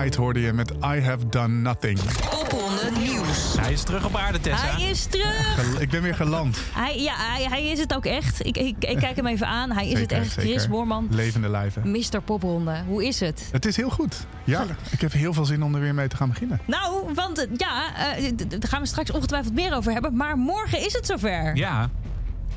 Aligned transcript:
feit 0.00 0.14
hoorde 0.14 0.40
je 0.40 0.52
met 0.52 0.70
I 0.70 1.00
Have 1.00 1.28
Done 1.28 1.54
Nothing. 1.54 1.98
Popronde 2.30 2.90
nieuws. 2.98 3.56
Hij 3.58 3.72
is 3.72 3.82
terug 3.82 4.04
op 4.04 4.16
aarde, 4.16 4.40
Tessa. 4.40 4.66
Hij 4.66 4.90
is 4.90 5.04
terug. 5.04 5.80
Ik 5.80 5.90
ben 5.90 6.02
weer 6.02 6.14
geland. 6.14 6.60
Hij, 6.72 7.00
ja, 7.00 7.14
hij, 7.16 7.46
hij 7.48 7.66
is 7.66 7.78
het 7.78 7.94
ook 7.94 8.04
echt. 8.04 8.46
Ik, 8.46 8.56
ik, 8.56 8.76
ik 8.78 8.96
kijk 8.98 9.16
hem 9.16 9.26
even 9.26 9.46
aan. 9.46 9.72
Hij 9.72 9.88
is 9.88 9.98
Zeker, 9.98 10.16
het 10.16 10.26
echt. 10.26 10.32
zeker. 10.32 10.50
Chris 10.50 10.68
Boorman, 10.68 11.08
Levende 11.10 11.48
lijven. 11.48 11.90
Mr. 11.90 12.20
Popronde. 12.24 12.82
Hoe 12.86 13.06
is 13.06 13.20
het? 13.20 13.48
Het 13.52 13.66
is 13.66 13.76
heel 13.76 13.90
goed. 13.90 14.26
Ja, 14.44 14.64
ik 14.90 15.00
heb 15.00 15.12
heel 15.12 15.32
veel 15.32 15.44
zin 15.44 15.62
om 15.62 15.74
er 15.74 15.80
weer 15.80 15.94
mee 15.94 16.08
te 16.08 16.16
gaan 16.16 16.28
beginnen. 16.28 16.60
Nou, 16.66 17.14
want 17.14 17.38
eh, 17.38 17.50
ja, 17.56 17.96
eh, 18.16 18.32
daar 18.36 18.68
gaan 18.68 18.80
we 18.80 18.86
straks 18.86 19.10
ongetwijfeld 19.10 19.54
meer 19.54 19.74
over 19.76 19.92
hebben. 19.92 20.16
Maar 20.16 20.36
morgen 20.36 20.84
is 20.84 20.92
het 20.92 21.06
zover. 21.06 21.56
Ja. 21.56 21.90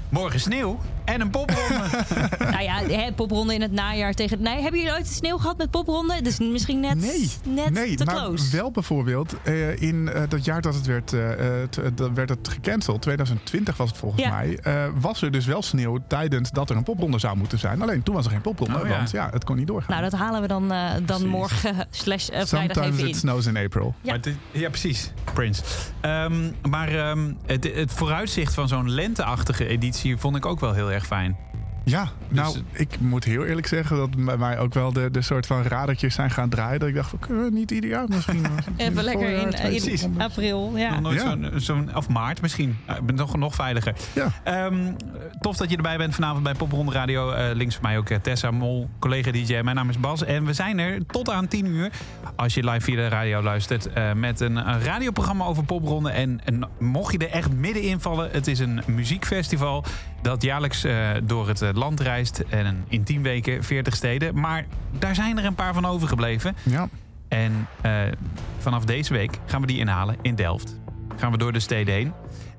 Morgen 0.09 0.39
sneeuw 0.39 0.79
en 1.05 1.21
een 1.21 1.29
popronde. 1.29 1.81
Nou 2.53 2.63
ja, 2.63 2.75
hè, 2.97 3.11
popronde 3.11 3.53
in 3.53 3.61
het 3.61 3.71
najaar 3.71 4.13
tegen 4.13 4.37
het... 4.37 4.47
Nee, 4.47 4.61
hebben 4.61 4.79
jullie 4.79 4.95
ooit 4.95 5.07
sneeuw 5.07 5.37
gehad 5.37 5.57
met 5.57 5.71
popronde? 5.71 6.21
Dus 6.21 6.39
misschien 6.39 6.79
net, 6.79 6.95
Nee, 6.95 7.31
net 7.47 7.69
nee 7.69 7.95
te 7.95 8.05
maar 8.05 8.15
close. 8.15 8.55
wel 8.57 8.71
bijvoorbeeld 8.71 9.35
eh, 9.43 9.81
in 9.81 10.09
eh, 10.09 10.21
dat 10.29 10.45
jaar 10.45 10.61
dat 10.61 10.75
het 10.75 10.85
werd, 10.85 11.13
eh, 11.13 11.21
t- 11.69 11.97
dat 11.97 12.11
werd 12.13 12.29
het 12.29 12.47
gecanceld, 12.47 13.01
2020 13.01 13.77
was 13.77 13.89
het 13.89 13.97
volgens 13.97 14.21
Ja. 14.23 14.29
mij, 14.29 14.57
eh, 14.63 14.85
was 14.99 15.21
er 15.21 15.31
dus 15.31 15.45
wel 15.45 15.61
sneeuw 15.61 15.97
tijdens 16.07 16.51
dat 16.51 16.69
er 16.69 16.75
een 16.75 16.83
popronde 16.83 17.19
zou 17.19 17.37
moeten 17.37 17.59
zijn. 17.59 17.81
Alleen 17.81 18.03
toen 18.03 18.15
was 18.15 18.25
er 18.25 18.31
geen 18.31 18.41
popronde, 18.41 18.79
Oh 18.81 18.87
ja. 18.87 18.97
want 18.97 19.11
ja, 19.11 19.29
het 19.31 19.43
kon 19.43 19.55
niet 19.55 19.67
doorgaan. 19.67 19.89
Nou, 19.99 20.09
dat 20.09 20.19
halen 20.19 20.41
we 20.41 20.47
dan, 20.47 20.71
eh, 20.71 20.91
dan 20.93 21.03
Precies. 21.05 21.25
morgen 21.25 21.75
slash 21.89 22.25
vrijdag 22.25 22.47
Sometimes 22.47 22.87
even 22.87 22.99
it 22.99 23.07
in. 23.07 23.15
snows 23.15 23.45
in 23.45 23.57
April. 23.57 23.95
Ja. 24.01 24.17
Dit- 24.17 24.35
ja, 24.51 24.69
precies. 24.69 25.11
Prince. 25.33 25.61
Ehm, 26.01 26.51
maar 26.69 26.87
ehm, 26.87 27.31
het, 27.45 27.69
het 27.75 27.91
vooruitzicht 27.91 28.53
van 28.53 28.67
zo'n 28.67 28.89
lenteachtige 28.89 29.67
editie 29.67 30.17
vond 30.17 30.35
ik 30.35 30.45
ook 30.45 30.59
wel 30.59 30.73
heel 30.73 30.91
erg 30.93 31.05
fijn. 31.05 31.37
Ja, 31.85 32.07
nou, 32.29 32.53
Dus, 32.53 32.63
ik 32.81 32.99
moet 32.99 33.23
heel 33.23 33.45
eerlijk 33.45 33.67
zeggen 33.67 33.97
dat 33.97 34.25
bij 34.25 34.37
mij 34.37 34.59
ook 34.59 34.73
wel 34.73 34.93
de, 34.93 35.11
de 35.11 35.21
soort 35.21 35.45
van 35.45 35.61
radertjes 35.63 36.13
zijn 36.15 36.31
gaan 36.31 36.49
draaien. 36.49 36.79
Dat 36.79 36.89
ik 36.89 36.95
dacht, 36.95 37.13
we 37.27 37.49
niet 37.51 37.71
ieder 37.71 37.89
jaar 37.89 38.05
misschien? 38.07 38.45
Even 38.77 39.03
lekker 39.03 39.29
in, 39.29 39.51
in 39.83 40.21
april. 40.21 40.69
Nog 40.69 40.79
Ja. 40.79 40.99
nooit 40.99 41.21
Ja. 41.21 41.29
zo'n, 41.29 41.51
zo'n... 41.55 41.95
Of 41.95 42.09
maart 42.09 42.41
misschien. 42.41 42.77
Eh, 42.85 42.95
Ik 42.95 43.05
ben 43.05 43.15
nog, 43.15 43.35
nog 43.37 43.55
veiliger. 43.55 43.93
Ja. 44.13 44.27
Ehm, 44.43 44.91
tof 45.39 45.57
dat 45.57 45.69
je 45.69 45.75
erbij 45.75 45.97
bent 45.97 46.15
vanavond 46.15 46.43
bij 46.43 46.53
Popronde 46.53 46.91
Radio. 46.91 47.31
Eh, 47.31 47.55
links 47.55 47.75
van 47.75 47.83
mij 47.83 47.97
ook 47.97 48.09
eh, 48.09 48.17
Tessa 48.17 48.51
Mol, 48.51 48.89
collega 48.99 49.31
DJ. 49.31 49.59
Mijn 49.63 49.75
naam 49.75 49.89
is 49.89 49.99
Bas. 49.99 50.23
En 50.23 50.45
we 50.45 50.53
zijn 50.53 50.79
er 50.79 51.05
tot 51.05 51.29
aan 51.29 51.47
10 51.47 51.65
uur. 51.65 51.91
Als 52.35 52.53
je 52.53 52.63
live 52.69 52.81
via 52.81 52.95
de 52.95 53.07
radio 53.07 53.41
luistert. 53.41 53.85
eh, 53.93 54.13
met 54.13 54.39
een, 54.39 54.55
een 54.55 54.81
radioprogramma 54.83 55.45
over 55.45 55.63
popronde. 55.63 56.09
En, 56.09 56.41
en 56.45 56.67
mocht 56.79 57.11
je 57.11 57.17
er 57.17 57.29
echt 57.29 57.51
middenin 57.53 57.99
vallen. 57.99 58.29
Het 58.31 58.47
is 58.47 58.59
een 58.59 58.81
muziekfestival. 58.87 59.83
Dat 60.23 60.41
jaarlijks 60.41 60.83
eh, 60.83 61.09
door 61.23 61.47
het 61.47 61.61
eh, 61.61 61.69
land 61.73 61.99
reist. 61.99 62.39
En 62.39 62.85
in 62.87 63.03
10 63.03 63.21
weken 63.21 63.63
40 63.63 63.95
steden. 63.95 64.39
Maar 64.39 64.65
daar 64.99 65.15
zijn 65.15 65.37
er 65.37 65.45
een 65.45 65.55
paar 65.55 65.73
van 65.73 65.85
overgebleven. 65.85 66.55
Ja, 66.63 66.89
En 67.27 67.67
eh, 67.81 68.01
vanaf 68.57 68.85
deze 68.85 69.13
week 69.13 69.39
gaan 69.45 69.61
we 69.61 69.67
die 69.67 69.77
inhalen 69.79 70.15
in 70.21 70.35
Delft. 70.35 70.79
Gaan 71.15 71.31
we 71.31 71.37
door 71.37 71.51
de 71.51 71.59
steden 71.59 71.93
heen. 71.93 72.13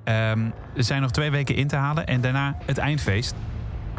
Ehm, 0.05 0.41
er 0.77 0.85
zijn 0.85 1.01
nog 1.01 1.11
twee 1.11 1.31
weken 1.31 1.55
in 1.55 1.69
te 1.69 1.77
halen. 1.77 2.07
En 2.07 2.21
daarna 2.21 2.57
het 2.65 2.79
eindfeest. 2.79 3.35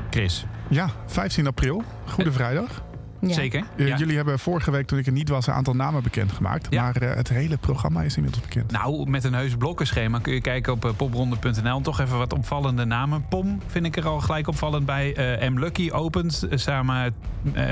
Chris, 0.09 0.45
ja 0.69 0.89
15 1.05 1.47
april, 1.47 1.83
Goede 2.05 2.31
Vrijdag. 2.31 2.83
Ja. 3.19 3.33
zeker? 3.33 3.63
Eh, 3.77 3.87
Ja. 3.87 3.97
Jullie 3.97 4.15
hebben 4.15 4.39
vorige 4.39 4.71
week, 4.71 4.87
toen 4.87 4.99
ik 4.99 5.05
er 5.05 5.11
niet 5.11 5.29
was, 5.29 5.47
een 5.47 5.53
aantal 5.53 5.73
namen 5.73 6.03
bekendgemaakt. 6.03 6.67
Ja. 6.69 6.81
Maar 6.81 6.95
eh, 6.95 7.15
het 7.15 7.29
hele 7.29 7.57
programma 7.57 8.01
is 8.01 8.15
inmiddels 8.15 8.43
bekend. 8.43 8.71
Nou, 8.71 9.09
met 9.09 9.23
een 9.23 9.33
heus 9.33 9.55
blokkenschema 9.55 10.19
kun 10.19 10.33
je 10.33 10.41
kijken 10.41 10.73
op 10.73 10.85
eh, 10.85 10.91
popronde.nl. 10.95 11.81
Toch 11.81 11.99
even 11.99 12.17
wat 12.17 12.33
opvallende 12.33 12.85
namen. 12.85 13.25
Pom 13.27 13.61
vind 13.67 13.85
ik 13.85 13.95
er 13.97 14.07
al 14.07 14.19
gelijk 14.19 14.47
opvallend 14.47 14.85
bij. 14.85 15.15
Eh 15.15 15.49
M. 15.49 15.59
Lucky 15.59 15.89
opent 15.91 16.47
samen 16.49 17.13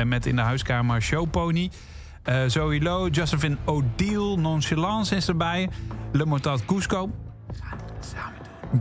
met 0.05 0.25
in 0.25 0.35
de 0.35 0.41
huiskamer 0.41 1.01
Showpony. 1.01 1.71
Eh 2.23 2.43
Zoe 2.47 2.81
Lowe, 2.81 3.09
Josephine 3.09 3.57
O'Deal, 3.65 4.39
Nonchalance 4.39 5.15
is 5.15 5.27
erbij. 5.27 5.69
Le 6.11 6.25
Mortat 6.25 6.65
Cusco. 6.65 7.09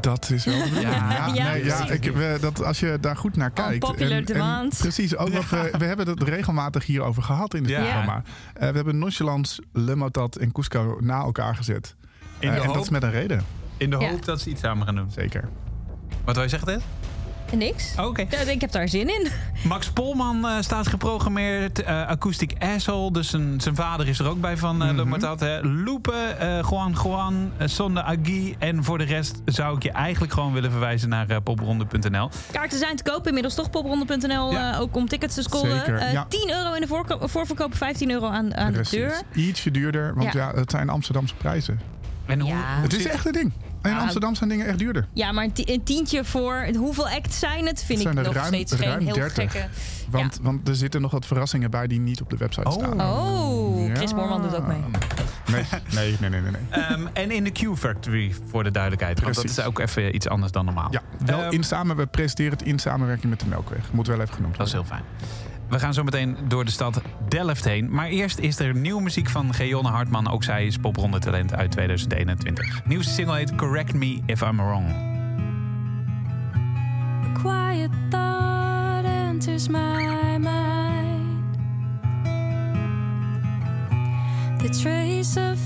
Dat 0.00 0.30
is 0.30 0.44
wel 0.44 0.54
de. 0.68 0.80
Ja. 0.80 0.90
Ja, 1.34 1.50
nee, 1.52 1.64
ja 1.64 1.88
ik, 1.90 2.04
we, 2.04 2.38
dat, 2.40 2.64
als 2.64 2.80
je 2.80 2.98
daar 3.00 3.16
goed 3.16 3.36
naar 3.36 3.50
kijkt. 3.50 3.72
Unpopular 3.72 4.24
demand. 4.24 4.76
precies, 4.78 5.16
ook 5.16 5.28
wat 5.28 5.48
we, 5.48 5.74
we 5.78 5.84
hebben 5.84 6.08
het 6.08 6.22
regelmatig 6.22 6.86
hierover 6.86 7.22
gehad 7.22 7.54
in 7.54 7.62
het 7.62 7.70
Ja. 7.70 7.80
programma. 7.80 8.22
Eh, 8.54 8.68
we 8.68 8.74
hebben 8.76 8.98
Nonchalance, 8.98 9.62
Le 9.72 9.94
Motat 9.96 10.36
en 10.36 10.52
Cusco 10.52 10.96
na 11.00 11.20
elkaar 11.20 11.56
gezet. 11.56 11.94
In 12.38 12.48
Eh, 12.48 12.54
de 12.54 12.60
en 12.60 12.66
dat 12.66 12.74
hoop, 12.74 12.84
is 12.84 12.90
met 12.90 13.02
een 13.02 13.10
reden, 13.10 13.44
in 13.76 13.90
de 13.90 13.96
Ja. 13.98 14.10
hoop 14.10 14.24
dat 14.24 14.40
ze 14.40 14.50
iets 14.50 14.60
samen 14.60 14.86
gaan 14.86 14.94
doen. 14.96 15.10
zeker. 15.10 15.48
Wat 16.24 16.34
wil 16.34 16.44
je 16.44 16.50
zeggen, 16.50 16.68
Ted? 16.68 16.82
Niks. 17.56 17.94
Oh, 17.98 18.06
Oké. 18.06 18.26
Ja, 18.30 18.38
ik 18.38 18.60
heb 18.60 18.72
daar 18.72 18.88
zin 18.88 19.08
in. 19.08 19.26
Max 19.68 19.90
Polman 19.90 20.46
eh, 20.48 20.56
staat 20.60 20.86
geprogrammeerd. 20.86 21.82
eh, 21.82 22.06
Acoustic 22.06 22.52
Asshole. 22.58 23.12
Dus 23.12 23.30
zijn, 23.30 23.60
zijn 23.60 23.74
vader 23.74 24.08
is 24.08 24.18
er 24.18 24.28
ook 24.28 24.40
bij 24.40 24.56
van 24.56 24.82
eh 24.82 24.86
Le 24.88 24.92
Mhm. 24.94 25.08
Mortat. 25.08 25.40
hè. 25.40 25.60
Loepe, 25.62 26.12
eh, 26.12 26.58
Juan 26.70 26.96
Juan, 27.04 27.50
uh, 27.60 27.66
Sonde 27.68 28.02
Agui. 28.02 28.54
En 28.58 28.84
voor 28.84 28.98
de 28.98 29.04
rest 29.04 29.40
zou 29.44 29.76
ik 29.76 29.82
je 29.82 29.90
eigenlijk 29.90 30.32
gewoon 30.32 30.52
willen 30.52 30.70
verwijzen 30.70 31.08
naar 31.08 31.40
popronde.nl. 31.42 32.30
Kaarten 32.52 32.78
zijn 32.78 32.96
te 32.96 33.02
koop 33.02 33.26
inmiddels 33.26 33.54
toch 33.54 33.70
popronde.nl 33.70 34.52
Ja. 34.52 34.72
eh, 34.74 34.80
ook 34.80 34.96
om 34.96 35.08
tickets 35.08 35.34
te 35.34 35.42
scoren. 35.42 35.76
Zeker, 35.78 35.96
Eh, 35.96 36.12
ja. 36.12 36.26
10 36.28 36.50
euro 36.50 36.72
in 36.72 36.80
de 36.80 36.86
voorko- 36.86 37.26
voorverkoop, 37.28 37.76
15 37.76 38.10
euro 38.10 38.26
aan, 38.28 38.54
aan 38.56 38.72
de 38.72 38.86
deur. 38.90 39.22
Ietsje 39.34 39.70
duurder, 39.70 40.14
want 40.14 40.32
ja. 40.32 40.50
Ja. 40.52 40.58
het 40.58 40.70
zijn 40.70 40.88
Amsterdamse 40.88 41.34
prijzen. 41.34 41.80
En 42.26 42.40
hoe, 42.40 42.52
Het 42.56 42.94
is 42.94 43.06
echt 43.06 43.26
een 43.26 43.32
ding. 43.32 43.52
In. 43.82 43.96
Amsterdam 43.98 44.34
zijn 44.34 44.48
dingen 44.48 44.66
echt 44.66 44.78
duurder. 44.78 45.06
Ja, 45.12 45.32
maar 45.32 45.44
een, 45.44 45.52
ti- 45.52 45.64
een 45.66 45.82
tientje 45.82 46.24
voor 46.24 46.66
hoeveel 46.76 47.08
acts 47.08 47.38
zijn 47.38 47.66
het? 47.66 47.82
Vind 47.84 47.98
ik 47.98 48.04
zijn 48.04 48.18
er 48.18 48.24
nog 48.24 48.34
ruim- 48.34 48.46
steeds 48.46 48.72
geen 48.74 49.00
heel 49.02 49.14
30. 49.14 49.52
gekke. 49.52 49.68
Want, 50.10 50.38
want 50.42 50.68
er 50.68 50.74
zitten 50.76 51.00
nog 51.00 51.10
wat 51.10 51.26
verrassingen 51.26 51.70
bij 51.70 51.86
die 51.86 52.00
niet 52.00 52.20
op 52.20 52.30
de 52.30 52.36
website 52.36 52.66
Oh. 52.68 52.72
staan. 52.72 53.00
Oh, 53.00 53.94
Chris 53.94 54.10
Ja. 54.10 54.16
Moorman 54.16 54.42
doet 54.42 54.54
ook 54.56 54.66
mee. 54.66 54.80
Nee, 55.50 55.64
nee, 55.94 56.16
nee, 56.20 56.30
nee. 56.30 56.40
nee, 56.40 56.50
nee. 56.50 56.82
Ehm, 56.82 57.06
en 57.12 57.30
in 57.30 57.44
de 57.44 57.50
Q-Factory, 57.50 58.34
voor 58.48 58.64
de 58.64 58.70
duidelijkheid. 58.70 59.20
Want 59.20 59.34
dat 59.34 59.44
is 59.44 59.60
ook 59.60 59.78
even 59.78 60.14
iets 60.14 60.28
anders 60.28 60.52
dan 60.52 60.64
normaal. 60.64 60.88
Ja, 60.90 61.02
wel 61.24 61.40
Ehm, 61.42 61.52
in 61.52 61.64
samen, 61.64 61.96
we 61.96 62.06
presenteren 62.06 62.52
het 62.52 62.62
in 62.62 62.78
samenwerking 62.78 63.30
met 63.30 63.40
de 63.40 63.46
Melkweg. 63.46 63.92
Moet 63.92 64.06
wel 64.06 64.20
even 64.20 64.34
genoemd 64.34 64.56
Dat 64.56 64.66
is 64.66 64.72
worden. 64.74 64.92
heel 64.92 65.02
fijn. 65.18 65.30
We 65.72 65.78
gaan 65.78 65.94
zo 65.94 66.04
meteen 66.04 66.36
door 66.48 66.64
de 66.64 66.70
stad 66.70 67.00
Delft 67.28 67.64
heen. 67.64 67.90
Maar 67.90 68.08
eerst 68.08 68.38
is 68.38 68.58
er 68.58 68.74
nieuwe 68.74 69.02
muziek 69.02 69.28
van 69.28 69.54
Geonne 69.54 69.88
Hartman. 69.88 70.30
Ook 70.30 70.44
zij 70.44 70.66
is 70.66 70.76
popronde 70.76 71.18
talent 71.18 71.54
uit 71.54 71.70
2021. 71.70 72.84
Nieuwste 72.84 73.12
single 73.12 73.36
heet 73.36 73.54
Correct 73.54 73.92
Me 73.92 74.20
If 74.26 74.40
I'm 74.40 74.56
Wrong. 74.56 74.88
A 77.24 77.32
quiet 77.32 77.90
thought 78.10 79.04
enters 79.04 79.68
my 79.68 80.38
mind. 80.38 81.58
The 84.58 84.68
trace 84.68 85.50
of 85.50 85.61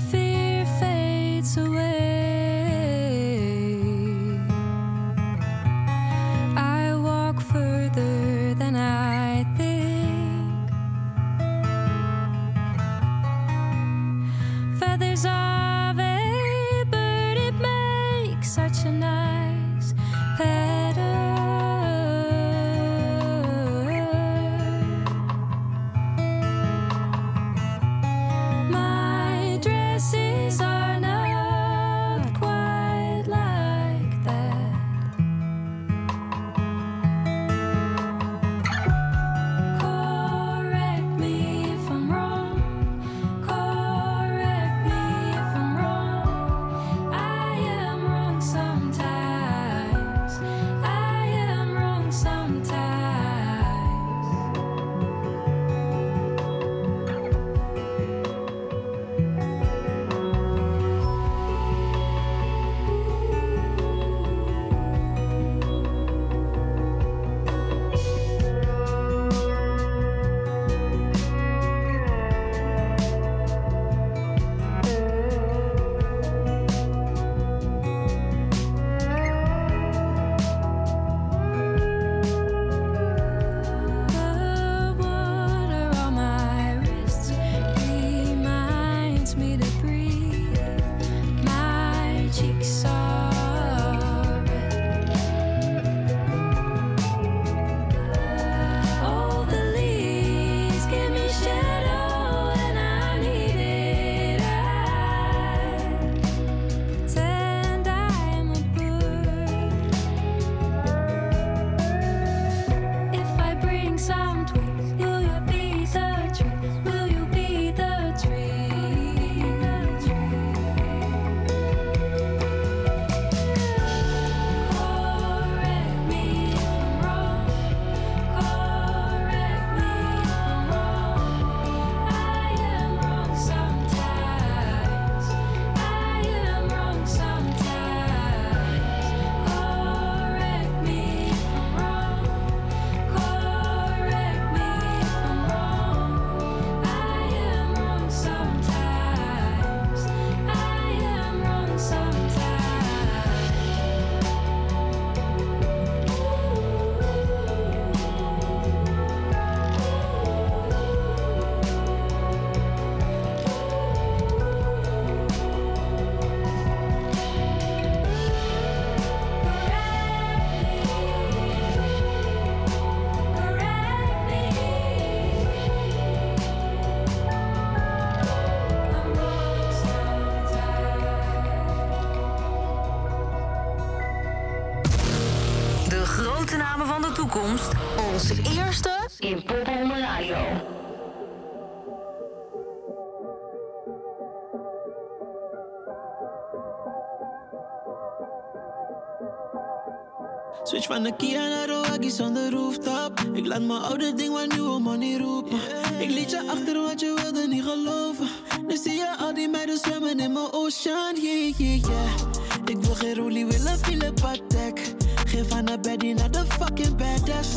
van 200.97 201.05
de 201.05 201.15
Kia 201.15 201.47
naar 201.47 201.67
Waggies 201.67 202.19
on 202.19 202.33
de 202.33 202.49
rooftop. 202.49 203.19
Ik 203.33 203.45
laat 203.45 203.61
mijn 203.61 203.81
oude 203.81 204.13
ding 204.13 204.33
maar 204.33 204.47
nieuwe 204.47 204.79
money 204.79 205.17
roepen. 205.17 205.59
Ik 205.99 206.09
liet 206.09 206.29
je 206.29 206.43
achter 206.47 206.81
wat 206.81 206.99
je 206.99 207.13
wilde 207.21 207.47
niet 207.47 207.63
geloven. 207.63 208.27
Nu 208.67 208.77
zie 208.77 208.93
je 208.93 209.15
al 209.17 209.33
die 209.33 209.49
meiden 209.49 209.77
zwemmen 209.77 210.19
in 210.19 210.31
mijn 210.31 210.51
oceaan, 210.51 211.15
yeah, 211.15 211.57
yeah, 211.57 211.81
yeah. 211.81 212.21
Ik 212.65 212.77
wil 212.77 212.95
geen 212.95 213.15
rolie, 213.15 213.45
willen 213.45 213.77
file 213.77 214.13
patek. 214.13 214.96
Geef 215.27 215.51
aan 215.51 215.63
naar 215.63 215.79
Betty 215.79 216.13
naar 216.13 216.31
de 216.31 216.45
fucking 216.59 216.95
badass. 216.95 217.49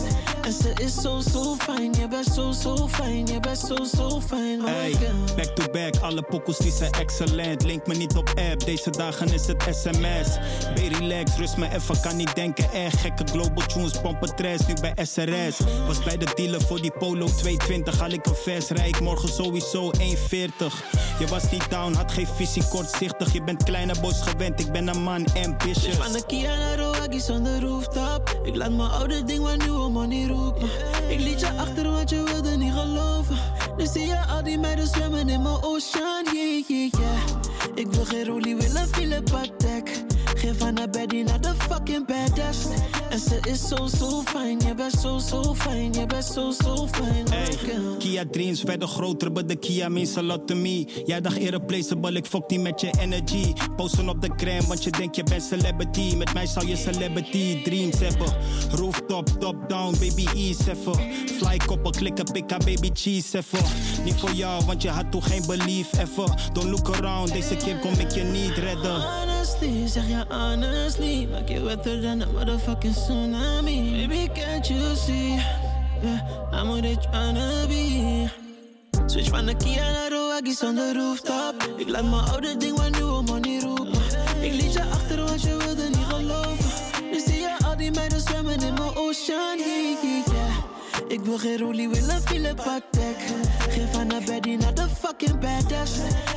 En 0.42 0.52
ze 0.52 0.72
is 0.74 0.94
zo, 0.94 1.20
zo 1.32 1.54
fijn. 1.54 1.92
Je 1.92 2.08
bent 2.08 2.26
zo, 2.34 2.50
zo 2.50 2.88
fijn. 2.88 3.26
Je 3.26 3.40
bent 3.40 3.58
zo, 3.58 3.84
zo 3.96 4.20
fijn. 4.20 4.60
Hey, 4.60 4.94
back 5.36 5.56
to 5.56 5.70
back, 5.72 5.96
alle 6.02 6.22
pokkels 6.22 6.58
die 6.58 6.72
zijn 6.72 6.92
excellent. 6.92 7.62
Link 7.64 7.86
me 7.86 7.94
niet 7.94 8.16
op 8.16 8.28
app, 8.28 8.64
deze 8.64 8.90
dagen 8.90 9.32
is 9.32 9.46
het 9.46 9.62
sms. 9.70 10.28
Ben 10.74 10.98
relax, 10.98 11.36
rust 11.36 11.56
me 11.56 11.68
even, 11.74 12.00
kan 12.00 12.16
niet 12.16 12.34
denken. 12.34 12.72
Echt 12.72 13.00
gekke 13.00 13.24
global 13.32 13.66
tunes, 13.66 14.00
pompen 14.00 14.36
trash, 14.36 14.66
nu 14.66 14.74
bij 14.80 14.92
SRS. 15.04 15.58
Was 15.86 16.02
bij 16.02 16.16
de 16.16 16.26
dealer 16.34 16.60
voor 16.60 16.80
die 16.80 16.92
Polo 16.98 17.26
220, 17.26 17.98
haal 17.98 18.10
ik 18.10 18.26
een 18.26 18.34
vers, 18.34 18.68
rij 18.68 18.88
ik 18.88 19.00
morgen 19.00 19.28
sowieso 19.28 19.90
1,40. 19.98 20.00
Je 21.18 21.26
was 21.28 21.50
niet 21.50 21.70
down, 21.70 21.92
had 21.92 22.12
geen 22.12 22.28
visie, 22.36 22.68
kortzichtig. 22.68 23.32
Je 23.32 23.42
bent 23.42 23.62
kleine 23.62 23.94
boys 24.00 24.20
gewend, 24.20 24.60
ik 24.60 24.72
ben 24.72 24.88
een 24.88 25.02
man 25.02 25.26
ambitious. 25.44 25.96
Van 25.96 26.12
de 26.12 26.26
Kia 26.26 26.56
naar 26.56 26.89
rooftop. 27.60 28.40
Ik 28.44 28.56
laat 28.56 28.70
mijn 28.70 28.90
oude 28.90 29.24
ding 29.24 29.42
maar 29.42 29.56
nieuwe 29.56 29.90
money 29.90 30.26
roepen. 30.26 30.68
Ik 31.08 31.20
liet 31.20 31.40
je 31.40 31.50
achter 31.52 31.90
wat 31.90 32.10
je 32.10 32.22
wilde 32.22 32.56
niet 32.56 32.72
geloven. 32.72 33.36
Nu 33.76 33.86
zie 33.86 34.06
je 34.06 34.26
al 34.26 34.42
die 34.42 34.58
meiden 34.58 34.86
zwemmen 34.86 35.28
in 35.28 35.42
mijn 35.42 35.62
oceaan, 35.62 36.24
yeah, 36.24 36.68
yeah, 36.68 36.90
yeah. 36.90 37.74
Ik 37.74 37.86
wil 37.86 38.04
geen 38.04 38.24
rolie, 38.24 38.56
willen 38.56 38.88
file 38.88 39.22
patek. 39.22 40.04
Geef 40.34 40.62
aan 40.62 40.74
naar 40.74 40.90
Betty 40.90 41.22
naar 41.22 41.40
de 41.40 41.54
fucking 41.58 42.06
badass. 42.06 42.58
En 43.10 43.18
ze 43.18 43.38
is 43.48 43.68
zo, 43.68 43.86
zo 43.86 44.22
fijn. 44.24 44.60
Je 44.60 44.74
bent 44.74 44.92
zo, 44.92 45.18
zo 45.18 45.54
fijn. 45.54 45.92
Je 45.92 46.06
bent 46.06 46.24
zo, 46.24 46.50
zo 46.50 46.86
fijn. 46.86 47.26
Hey, 47.30 47.56
Kia 47.98 48.24
dreams 48.30 48.62
werden 48.62 48.88
groter, 48.88 49.32
but 49.32 49.48
de 49.48 49.56
Kia 49.56 49.88
means 49.88 50.16
a 50.16 50.22
lot 50.22 50.46
to 50.46 50.54
me. 50.54 51.02
Jij 51.04 51.20
dacht 51.20 51.36
irreplaceable, 51.36 52.12
ik 52.12 52.26
fok 52.26 52.50
niet 52.50 52.60
met 52.60 52.80
je 52.80 52.90
energy. 53.00 53.52
Posten 53.76 54.08
op 54.08 54.20
de 54.20 54.30
gram, 54.36 54.66
want 54.66 54.84
je 54.84 54.90
denkt 54.90 55.16
je 55.16 55.22
bent 55.22 55.42
celebrity. 55.42 56.14
Met 56.16 56.34
mij 56.34 56.46
zou 56.46 56.68
je 56.68 56.76
celebrity 56.76 57.62
dreams 57.62 57.98
hebben. 57.98 58.34
Rooftop, 58.70 59.28
top 59.38 59.68
down, 59.68 59.92
baby 59.98 60.26
ease 60.34 60.70
even. 60.70 60.94
Fly 61.36 61.56
koppel, 61.66 61.90
klikken, 61.90 62.32
pikka, 62.32 62.56
baby 62.56 62.90
cheese 62.92 63.38
even. 63.38 63.64
Niet 64.04 64.20
voor 64.20 64.32
jou, 64.32 64.64
want 64.64 64.82
je 64.82 64.88
had 64.88 65.10
toen 65.10 65.22
geen 65.22 65.46
belief 65.46 65.92
even. 65.92 66.34
Don't 66.52 66.68
look 66.70 66.88
around, 66.88 67.32
deze 67.32 67.56
keer 67.56 67.78
kom 67.78 67.92
ik 67.92 68.10
je 68.10 68.22
niet 68.22 68.56
redden. 68.56 69.02
Honestly, 69.02 69.86
zeg 69.86 70.08
je 70.08 70.24
honestly 70.28 71.28
Maak 71.30 71.48
je 71.48 71.62
wetter 71.62 72.02
dan 72.02 72.20
een 72.20 72.32
motherfucking 72.32 72.94
Baby, 73.08 74.28
can't 74.34 74.68
you 74.68 74.94
see? 74.94 75.36
Yeah, 76.02 76.20
I'm 76.52 76.68
what 76.68 76.82
they 76.82 76.96
tryna 76.96 77.66
be. 77.68 78.28
Switch 79.06 79.28
van 79.28 79.46
de 79.46 79.54
Kia 79.54 79.90
naar 79.90 80.08
de 80.08 80.28
Waggies 80.28 80.62
on 80.62 80.74
de 80.74 80.92
rooftop. 80.92 81.54
Ik 81.76 81.88
laat 81.88 82.02
mijn 82.02 82.22
oude 82.22 82.56
ding 82.56 82.76
maar 82.76 82.90
nieuwe 82.90 83.22
money 83.22 83.60
roepen 83.60 84.02
Ik 84.40 84.52
liet 84.52 84.72
je 84.72 84.82
achter 84.82 85.24
wat 85.24 85.42
je 85.42 85.56
wilde 85.56 85.88
niet 85.88 86.06
geloven. 86.08 86.70
Nu 87.10 87.20
zie 87.20 87.40
je 87.40 87.56
al 87.64 87.76
die 87.76 87.90
meiden 87.90 88.20
zwemmen 88.20 88.60
in 88.60 88.74
mijn 88.74 88.96
oceaan. 88.96 89.58
Yeah. 89.58 89.90
Ik 91.08 91.20
wil 91.20 91.38
geen 91.38 91.58
rolie, 91.58 91.88
willen 91.88 92.22
file 92.22 92.54
patek 92.54 93.16
Geef 93.68 93.96
aan 93.96 94.06
naar 94.06 94.22
Betty 94.26 94.56
naar 94.56 94.74
de 94.74 94.86
fucking 95.00 95.38
badass. 95.38 95.92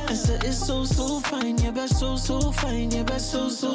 En 0.06 0.16
ze 0.16 0.36
is 0.46 0.64
zo, 0.64 0.82
zo 0.82 1.18
fijn 1.18 1.56
Je 1.56 1.72
bent 1.72 1.90
zo, 1.90 2.14
zo 2.14 2.52
fijn 2.52 2.90
Je 2.90 3.04
bent 3.04 3.22
zo, 3.22 3.48
zo 3.48 3.73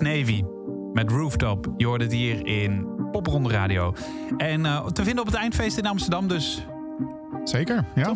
Navy 0.00 0.42
met 0.92 1.10
Rooftop. 1.10 1.74
Je 1.76 1.86
hoort 1.86 2.02
het 2.02 2.12
hier 2.12 2.46
in 2.46 2.86
Popronde 3.10 3.48
Radio. 3.48 3.94
En 4.36 4.66
eh, 4.66 4.86
te 4.86 5.04
vinden 5.04 5.20
op 5.20 5.26
het 5.26 5.38
eindfeest 5.38 5.78
in 5.78 5.86
Amsterdam 5.86 6.28
dus. 6.28 6.66
Zeker, 7.44 7.84
ja. 7.94 8.14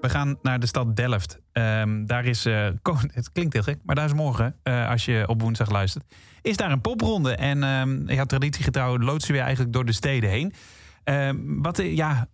We 0.00 0.08
gaan 0.08 0.38
naar 0.42 0.60
de 0.60 0.66
stad 0.66 0.96
Delft. 0.96 1.38
Ehm, 1.52 2.06
daar 2.06 2.24
is, 2.24 2.46
eh, 2.46 2.68
het 3.12 3.32
klinkt 3.32 3.52
heel 3.52 3.62
gek, 3.62 3.78
maar 3.84 3.94
daar 3.94 4.04
is 4.04 4.12
morgen, 4.12 4.56
eh, 4.62 4.88
als 4.90 5.04
je 5.04 5.24
op 5.26 5.40
woensdag 5.40 5.70
luistert, 5.70 6.04
is 6.42 6.56
daar 6.56 6.70
een 6.70 6.80
popronde. 6.80 7.34
En 7.34 7.62
ehm 7.62 8.10
ja, 8.10 8.24
traditiegetrouw 8.24 8.98
loodsen 8.98 9.34
we 9.34 9.40
eigenlijk 9.40 9.72
door 9.72 9.84
de 9.84 9.92
steden 9.92 10.30
heen. 10.30 10.52
Ehm, 11.04 11.36
wat, 11.62 11.78
eh, 11.78 11.96
ja, 11.96 12.28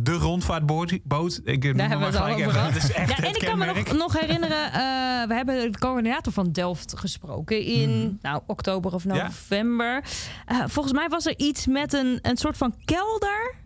de 0.00 0.12
rondvaartboot. 0.12 0.98
Boot, 1.02 1.40
ik 1.44 1.64
noem 1.64 1.76
Daar 1.76 1.88
hebben 1.88 2.12
we 2.12 2.18
het 2.18 2.30
over 2.30 2.50
gehad. 2.58 2.92
Ja, 2.94 3.16
en 3.16 3.34
ik 3.34 3.44
kan 3.44 3.58
me 3.58 3.66
nog, 3.66 3.92
nog 3.92 4.20
herinneren, 4.20 4.66
eh, 4.66 5.28
we 5.28 5.34
hebben 5.34 5.72
de 5.72 5.78
coördinator 5.78 6.32
van 6.32 6.52
Delft 6.52 6.98
gesproken 6.98 7.64
in 7.64 8.18
nou, 8.22 8.42
oktober 8.46 8.94
of. 8.94 9.04
Ja. 9.04 9.22
november. 9.22 10.04
Eh, 10.46 10.62
volgens 10.66 10.94
mij 10.94 11.08
was 11.08 11.26
er 11.26 11.34
iets 11.36 11.66
met 11.66 11.92
een, 11.92 12.18
een 12.22 12.36
soort 12.36 12.56
van 12.56 12.74
kelder 12.84 13.60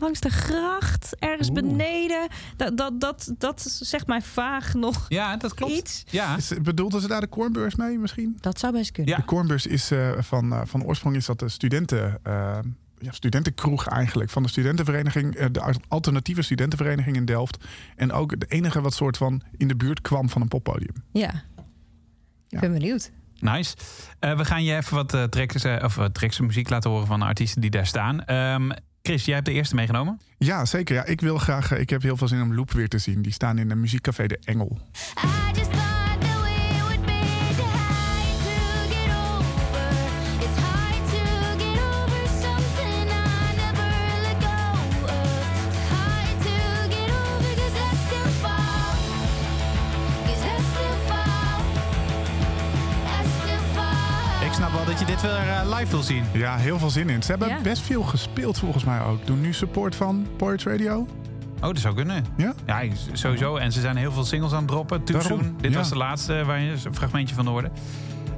langs 0.00 0.20
de 0.20 0.30
gracht, 0.30 1.16
ergens 1.18 1.52
beneden. 1.52 2.28
Dat, 2.56 2.76
dat, 2.76 3.00
dat, 3.00 3.34
dat 3.38 3.62
zegt 3.62 4.06
mij 4.06 4.22
vaag 4.22 4.74
nog 4.74 5.06
Ja, 5.08 5.36
dat 5.36 5.54
klopt. 5.54 5.72
iets. 5.72 6.02
Ja, 6.10 6.36
Is, 6.36 6.52
bedoelden 6.62 7.00
ze 7.00 7.08
daar 7.08 7.20
de 7.20 7.28
Cornbeurs 7.28 7.74
mee 7.74 7.98
misschien? 7.98 8.36
Dat 8.40 8.58
zou 8.58 8.72
best 8.72 8.92
kunnen. 8.92 9.12
Ja. 9.12 9.18
De 9.18 9.24
Cornbeurs 9.24 9.66
is 9.66 9.90
eh, 9.90 10.10
van, 10.18 10.52
eh, 10.52 10.60
van 10.64 10.84
oorsprong 10.84 11.16
is 11.16 11.26
dat 11.26 11.38
de 11.38 11.48
studenten, 11.48 12.18
eh, 12.22 12.58
ja, 13.00 13.12
studentenkroeg 13.12 13.86
eigenlijk. 13.88 14.30
Van 14.30 14.42
de 14.42 14.48
studentenvereniging, 14.48 15.34
eh, 15.34 15.46
de 15.52 15.74
alternatieve 15.88 16.42
studentenvereniging 16.42 17.16
in 17.16 17.24
Delft. 17.24 17.64
En 17.96 18.12
ook 18.12 18.40
de 18.40 18.46
enige 18.48 18.80
wat 18.80 18.94
soort 18.94 19.16
van 19.16 19.42
in 19.56 19.68
de 19.68 19.76
buurt 19.76 20.00
kwam 20.00 20.28
van 20.28 20.42
een 20.42 20.48
poppodium. 20.48 20.94
Ja. 21.12 21.28
Ik 21.28 21.34
Ja. 22.48 22.60
ben 22.60 22.72
benieuwd. 22.72 23.10
nice. 23.40 23.76
Eh, 24.18 24.36
we 24.36 24.44
gaan 24.44 24.64
je 24.64 24.76
even 24.76 24.94
wat 24.94 25.32
tracks, 25.32 25.64
eh, 25.64 25.84
of, 25.84 25.98
tracks 26.12 26.40
muziek 26.40 26.68
laten 26.68 26.90
horen 26.90 27.06
van 27.06 27.18
de 27.18 27.24
artiesten 27.24 27.60
die 27.60 27.70
daar 27.70 27.86
staan. 27.86 28.24
Ehm, 28.24 28.70
Chris, 29.02 29.24
jij 29.24 29.34
hebt 29.34 29.46
de 29.46 29.52
eerste 29.52 29.74
meegenomen. 29.74 30.20
Ja, 30.38 30.64
zeker. 30.64 30.94
Ja, 30.94 31.04
ik 31.04 31.20
wil 31.20 31.38
graag. 31.38 31.72
ik 31.72 31.90
heb 31.90 32.02
heel 32.02 32.16
veel 32.16 32.28
zin 32.28 32.42
om 32.42 32.54
Loop 32.54 32.72
weer 32.72 32.88
te 32.88 32.98
zien. 32.98 33.22
Die 33.22 33.32
staan 33.32 33.58
in 33.58 33.70
een 33.70 33.80
muziekcafé 33.80 34.26
De 34.26 34.38
Engel. 34.44 34.78
Dat 54.90 54.98
je 54.98 55.04
dit 55.04 55.20
weer 55.22 55.32
eh, 55.32 55.78
live 55.78 55.90
wil 55.90 56.02
zien. 56.02 56.24
Ja, 56.32 56.56
heel 56.56 56.78
veel 56.78 56.90
zin 56.90 57.08
in. 57.08 57.22
Ze 57.22 57.30
hebben 57.30 57.48
Ja. 57.48 57.60
best 57.60 57.82
veel 57.82 58.02
gespeeld 58.02 58.58
volgens 58.58 58.84
mij 58.84 59.00
ook. 59.00 59.26
Doen 59.26 59.40
nu 59.40 59.52
support 59.52 59.94
van 59.94 60.26
Porridge 60.36 60.70
Radio. 60.70 61.06
Oh, 61.56 61.66
dat 61.66 61.78
zou 61.78 61.94
kunnen. 61.94 62.24
Ja? 62.36 62.54
Ja, 62.66 62.82
sowieso. 63.12 63.56
En 63.56 63.72
ze 63.72 63.80
zijn 63.80 63.96
heel 63.96 64.12
veel 64.12 64.24
singles 64.24 64.52
aan 64.52 64.58
het 64.58 64.68
droppen. 64.68 65.04
Too 65.04 65.20
Soon. 65.20 65.54
Dit 65.60 65.72
ja. 65.72 65.78
was 65.78 65.88
de 65.88 65.96
laatste 65.96 66.44
waar 66.44 66.60
je 66.60 66.70
een 66.84 66.94
fragmentje 66.94 67.34
van 67.34 67.46
hoorde. 67.46 67.70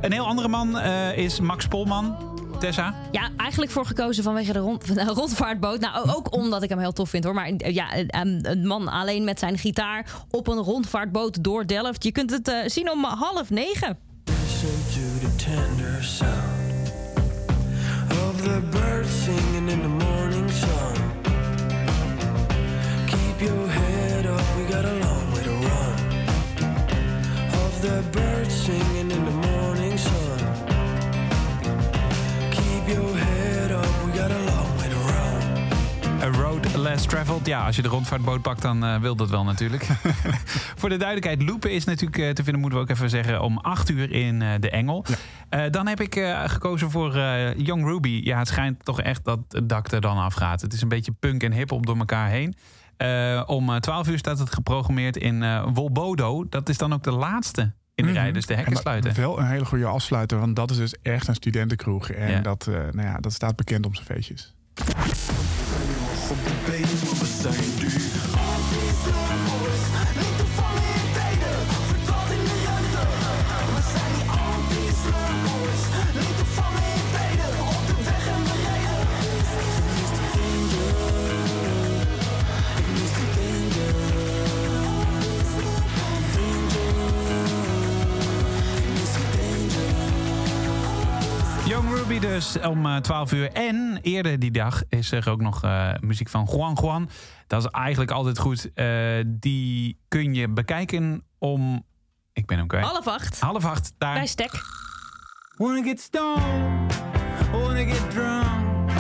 Een 0.01 0.13
heel 0.13 0.27
andere 0.27 0.49
man 0.49 0.79
eh, 0.79 1.17
is 1.17 1.41
Max 1.41 1.67
Polman. 1.69 2.17
Tessa. 2.59 2.95
Ja, 3.13 3.29
eigenlijk 3.37 3.71
voor 3.73 3.87
gekozen 3.87 4.23
vanwege 4.23 4.53
de, 4.53 4.59
rond, 4.59 4.85
van 4.85 4.95
de 5.05 5.05
rondvaartboot. 5.05 5.81
Nou, 5.81 6.11
ook 6.11 6.35
omdat 6.35 6.63
ik 6.63 6.69
hem 6.69 6.79
heel 6.79 6.93
tof 6.93 7.11
vind 7.11 7.25
hoor. 7.25 7.35
Maar 7.35 7.47
eh, 7.49 7.75
ja, 7.75 7.97
een, 7.97 8.51
een 8.51 8.67
man 8.67 8.89
alleen 8.89 9.25
met 9.25 9.39
zijn 9.39 9.59
gitaar 9.59 10.07
op 10.31 10.49
een 10.49 10.59
rondvaartboot 10.59 11.45
door 11.45 11.67
Delft. 11.67 12.05
Je 12.05 12.13
kunt 12.13 12.31
het 12.31 12.49
eh, 12.49 12.57
zien 12.67 12.91
om 12.91 13.05
half 13.05 13.51
negen. 13.51 13.99
The 18.43 18.61
birds 18.73 19.09
singing 19.09 19.69
in 19.69 19.83
the 19.83 20.05
morning 20.05 20.51
sun. 20.51 20.97
Keep 23.07 23.41
your 23.41 23.69
head 23.69 24.27
up, 24.27 24.57
we 24.57 24.65
got 24.65 24.85
a 24.85 24.95
long 24.95 25.33
way 25.33 25.43
to 25.45 25.55
run. 25.69 25.97
Of 27.63 27.83
the 27.83 28.03
birds 28.11 28.53
singing 28.53 29.13
in 29.13 29.25
the 29.25 29.31
morning 29.31 29.52
A 36.23 36.27
Road 36.31 36.75
Less 36.77 37.07
Traveled. 37.07 37.47
Ja, 37.47 37.67
als 37.67 37.77
je 37.77 37.83
de 37.83 37.89
rondvaartboot 37.89 38.43
pakt, 38.43 38.63
dan 38.63 38.85
eh, 38.85 39.01
wil 39.01 39.17
dat 39.17 39.31
wel 39.31 39.45
natuurlijk. 39.45 39.87
Voor 40.81 40.89
de 40.89 40.97
duidelijkheid, 40.97 41.43
Loopen 41.43 41.71
is 41.71 41.85
natuurlijk 41.85 42.19
eh, 42.23 42.31
te 42.31 42.43
vinden, 42.43 42.61
moeten 42.61 42.79
we 42.79 42.85
ook 42.85 42.91
even 42.91 43.11
zeggen, 43.11 43.41
om 43.43 43.59
8 43.59 43.91
uur 43.91 44.13
in 44.13 44.43
eh, 44.43 44.49
de 44.61 44.71
Engel. 44.71 45.05
Dan 45.71 45.87
heb 45.87 46.01
ik 46.01 46.15
gekozen 46.47 46.91
voor 46.91 47.19
Young 47.57 47.85
Ruby. 47.85 48.21
Ja, 48.25 48.39
het 48.39 48.49
schijnt 48.49 48.85
toch 48.85 49.01
echt 49.01 49.25
dat 49.25 49.39
het 49.49 49.69
dak 49.69 49.91
er 49.93 50.01
dan 50.01 50.17
afgaat. 50.19 50.61
Het 50.61 50.73
is 50.73 50.83
een 50.83 50.89
beetje 50.89 51.13
punk 51.13 51.43
en 51.43 51.53
hip-hop 51.53 51.87
door 51.87 51.97
elkaar 51.99 52.29
heen. 52.29 52.55
Om 53.47 53.71
eh, 53.71 53.77
12 53.77 54.09
uur 54.09 54.19
staat 54.19 54.39
het 54.39 54.55
geprogrammeerd 54.55 55.17
in 55.17 55.63
Wolbodo. 55.73 56.49
Dat 56.49 56.69
is 56.69 56.79
dan 56.79 56.93
ook 56.93 57.03
de 57.03 57.11
laatste 57.13 57.73
in 57.95 58.07
de 58.07 58.13
rij, 58.13 58.33
dus 58.33 58.47
de 58.47 58.55
hekken 58.55 58.77
sluiten. 58.77 59.15
Wel 59.15 59.39
een 59.39 59.47
hele 59.47 59.65
goede 59.65 59.87
afsluiter, 59.87 60.39
want 60.39 60.57
dat 60.57 60.71
is 60.71 60.77
dus 60.77 60.95
echt 61.03 61.29
een 61.29 61.35
studentenkroeg. 61.35 62.09
En 62.09 62.31
Ja. 62.31 62.41
dat, 62.41 62.67
nou 62.67 63.03
ja, 63.07 63.17
dat 63.19 63.33
staat 63.33 63.57
bekend 63.57 63.87
om 63.87 63.95
zijn 63.95 64.07
feestjes. 64.07 64.55
The 66.33 66.73
days, 66.73 67.03
with 67.03 67.21
the 67.21 67.27
same 67.27 67.79
dude. 67.79 68.12
Ruby 92.03 92.19
dus 92.19 92.61
om 92.61 92.87
eh, 92.87 92.97
12 92.97 93.33
uur. 93.33 93.53
En 93.53 93.99
eerder 94.03 94.39
die 94.39 94.51
dag 94.51 94.83
is 94.89 95.13
er 95.13 95.31
ook 95.31 95.41
nog 95.41 95.65
eh, 95.65 95.91
muziek 96.01 96.29
van 96.29 96.49
Juan 96.51 96.79
Juan. 96.81 97.09
Dat 97.47 97.65
is 97.65 97.71
eigenlijk 97.71 98.11
altijd 98.11 98.39
goed. 98.39 98.73
Eh, 98.75 98.87
die 99.27 99.99
kun 100.09 100.35
je 100.35 100.49
bekijken 100.49 101.23
om... 101.39 101.85
Ik 102.33 102.47
ben 102.47 102.59
hem 102.59 102.67
kwijt. 102.67 102.85
Half 102.85 103.07
acht. 103.07 103.41
Half 103.41 103.65
acht. 103.65 103.93
Daar. 103.99 104.15
Bij 104.15 104.27
Stek. 104.27 104.51
Wanna 105.57 105.83
get 105.83 106.01
stoned, 106.01 106.93
wanna 107.53 107.85
get 107.85 108.11
drunk, 108.11 108.91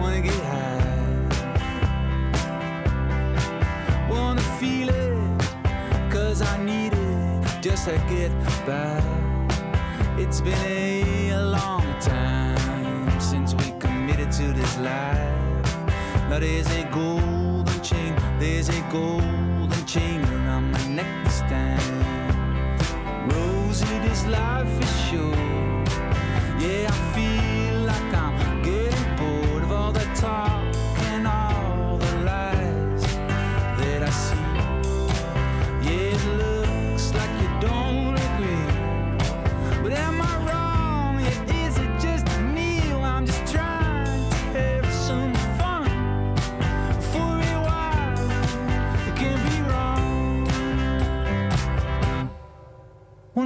wanna 0.00 0.20
get 0.22 0.40
high. 0.40 1.28
Wanna 4.08 4.40
feel 4.40 4.88
it, 4.88 5.56
cause 6.10 6.44
I 6.44 6.64
need 6.64 6.92
it 6.92 7.64
just 7.64 7.84
to 7.84 7.98
get 8.08 8.30
by. 8.66 9.02
It's 10.22 10.40
been 10.40 11.32
a 11.32 11.42
long 11.42 11.81
time 12.04 13.20
since 13.20 13.54
we 13.54 13.70
committed 13.78 14.30
to 14.32 14.52
this 14.52 14.78
life. 14.78 15.76
Now 16.28 16.38
there's 16.38 16.66
a 16.70 16.84
golden 16.90 17.80
chain, 17.82 18.14
there's 18.38 18.68
a 18.68 18.80
golden 18.90 19.86
chain 19.86 20.20
around 20.24 20.72
my 20.72 20.86
neck 20.88 21.24
this 21.24 21.40
time. 21.40 23.28
Rosie, 23.28 23.98
this 24.00 24.26
life 24.26 24.68
is 24.82 25.00
short. 25.08 25.88
Yeah, 26.60 26.90
I 26.90 27.11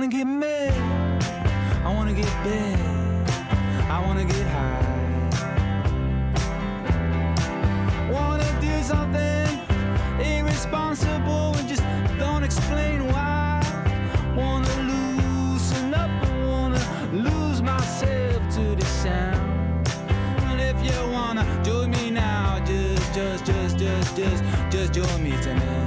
Wanna 0.06 0.18
get 0.18 0.26
mad? 0.28 1.24
I 1.84 1.92
wanna 1.92 2.12
get 2.12 2.30
bad. 2.44 3.30
I 3.90 4.00
wanna 4.06 4.24
get 4.24 4.46
high. 4.54 5.30
Wanna 8.12 8.46
do 8.60 8.82
something 8.84 9.48
irresponsible 10.20 11.56
and 11.56 11.68
just 11.68 11.82
don't 12.20 12.44
explain 12.44 13.08
why. 13.08 13.60
Wanna 14.36 14.76
loosen 14.92 15.92
up. 15.92 16.10
I 16.22 16.46
wanna 16.46 16.82
lose 17.12 17.60
myself 17.60 18.40
to 18.54 18.76
the 18.76 18.86
sound. 19.02 19.88
And 20.44 20.60
if 20.60 20.76
you 20.84 21.10
wanna 21.10 21.44
join 21.64 21.90
me 21.90 22.12
now, 22.12 22.60
just, 22.64 23.12
just, 23.12 23.44
just, 23.44 23.76
just, 23.76 24.16
just, 24.16 24.44
just 24.70 24.92
join 24.92 25.24
me 25.24 25.32
tonight. 25.42 25.85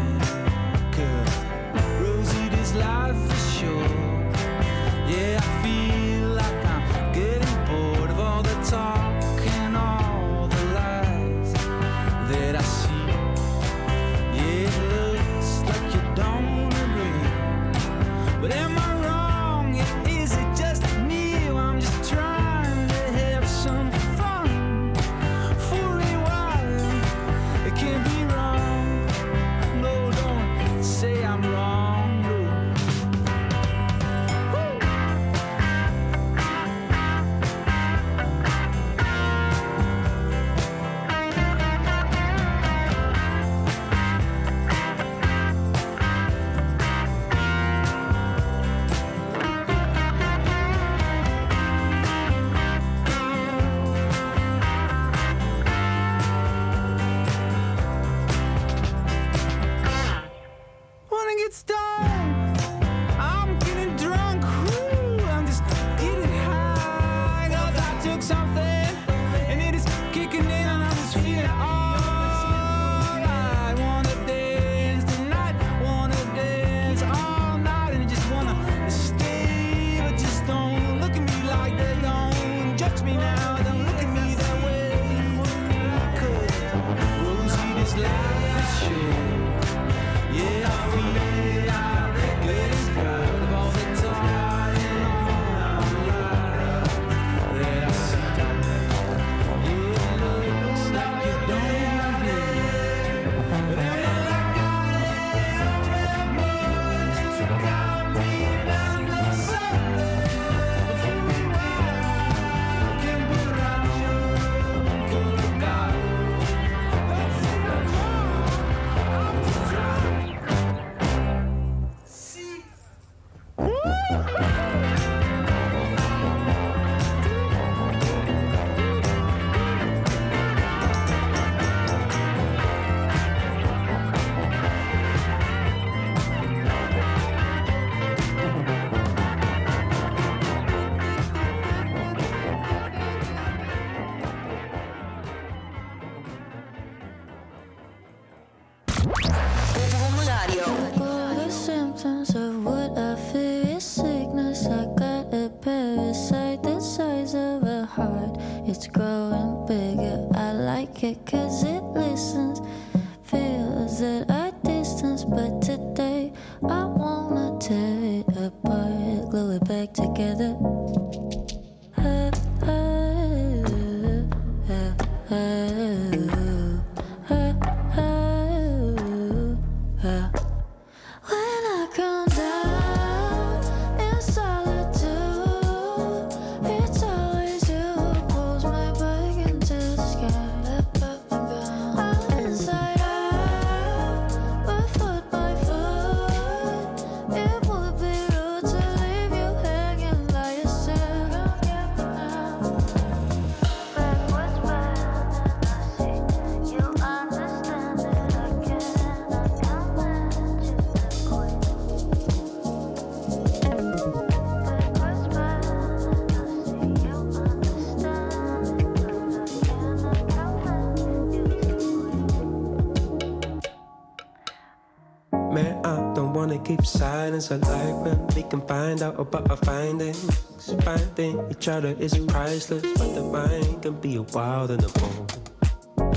Silence. 227.29 227.51
I 227.51 227.55
like 227.57 227.95
when 228.05 228.27
we 228.35 228.43
can 228.43 228.61
find 228.61 229.01
out 229.01 229.19
about 229.19 229.49
our 229.49 229.57
findings. 229.57 230.45
Finding 230.83 231.39
each 231.51 231.67
other 231.67 231.95
is 231.99 232.17
priceless, 232.27 232.81
but 232.97 233.13
the 233.13 233.23
mind 233.23 233.81
can 233.81 233.99
be 233.99 234.15
a 234.15 234.21
wild 234.21 234.71
and 234.71 234.83
a 234.83 234.89
bone. 234.99 235.27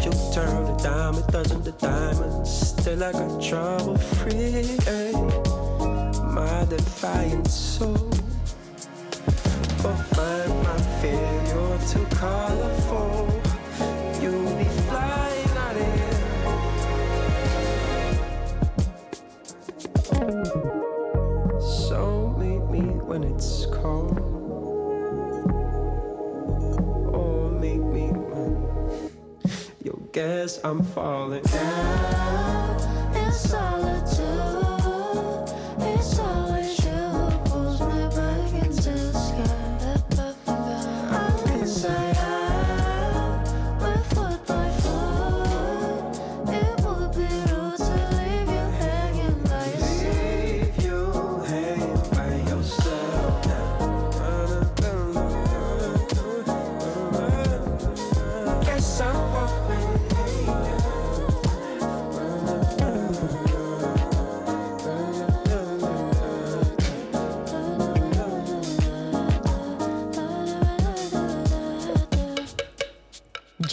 You 0.02 0.10
turn 0.32 0.64
the 0.64 0.76
dime, 0.82 1.14
it 1.14 1.26
doesn't 1.28 1.64
the 1.64 1.72
diamonds. 1.72 2.50
Still, 2.50 3.04
I 3.04 3.12
got 3.12 3.42
trouble 3.42 3.96
free. 3.96 4.78
Eh? 4.86 5.12
My 6.32 6.64
defiant 6.68 7.48
soul. 7.48 8.10
But 9.82 9.96
find 10.14 10.62
my 10.62 10.78
fear, 11.00 11.42
you're 11.48 11.78
too 11.88 12.06
colorful. 12.16 13.21
Guess 30.12 30.60
I'm 30.62 30.82
falling 30.82 31.42
down. 31.42 33.16
In 33.16 33.32
solitude, 33.32 34.11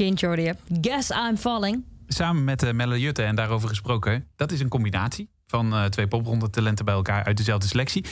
Jordia. 0.07 0.53
Guess 0.81 1.09
I'm 1.09 1.37
falling. 1.37 1.83
Samen 2.07 2.43
met 2.43 2.63
uh, 2.63 2.71
Melle 2.71 2.99
Jutte 2.99 3.23
en 3.23 3.35
daarover 3.35 3.69
gesproken. 3.69 4.27
Dat 4.35 4.51
is 4.51 4.59
een 4.59 4.67
combinatie 4.69 5.29
van 5.47 5.73
eh, 5.73 5.85
twee 5.85 6.07
popronde 6.07 6.49
talenten 6.49 6.85
bij 6.85 6.93
elkaar 6.93 7.23
uit 7.23 7.37
dezelfde 7.37 7.67
selectie. 7.67 8.05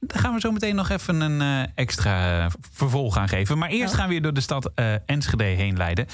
Daar 0.00 0.20
gaan 0.20 0.34
we 0.34 0.40
zo 0.40 0.52
meteen 0.52 0.74
nog 0.74 0.88
even 0.90 1.20
een 1.20 1.40
eh, 1.64 1.70
extra 1.74 2.48
vervolg 2.72 3.16
aan 3.16 3.28
geven. 3.28 3.58
Maar 3.58 3.68
eerst 3.68 3.92
Oh. 3.92 3.98
gaan 3.98 4.06
we 4.08 4.12
weer 4.12 4.22
door 4.22 4.34
de 4.34 4.40
stad 4.40 4.70
eh, 4.74 4.94
Enschede 5.06 5.44
heen 5.44 5.76
leiden. 5.76 6.06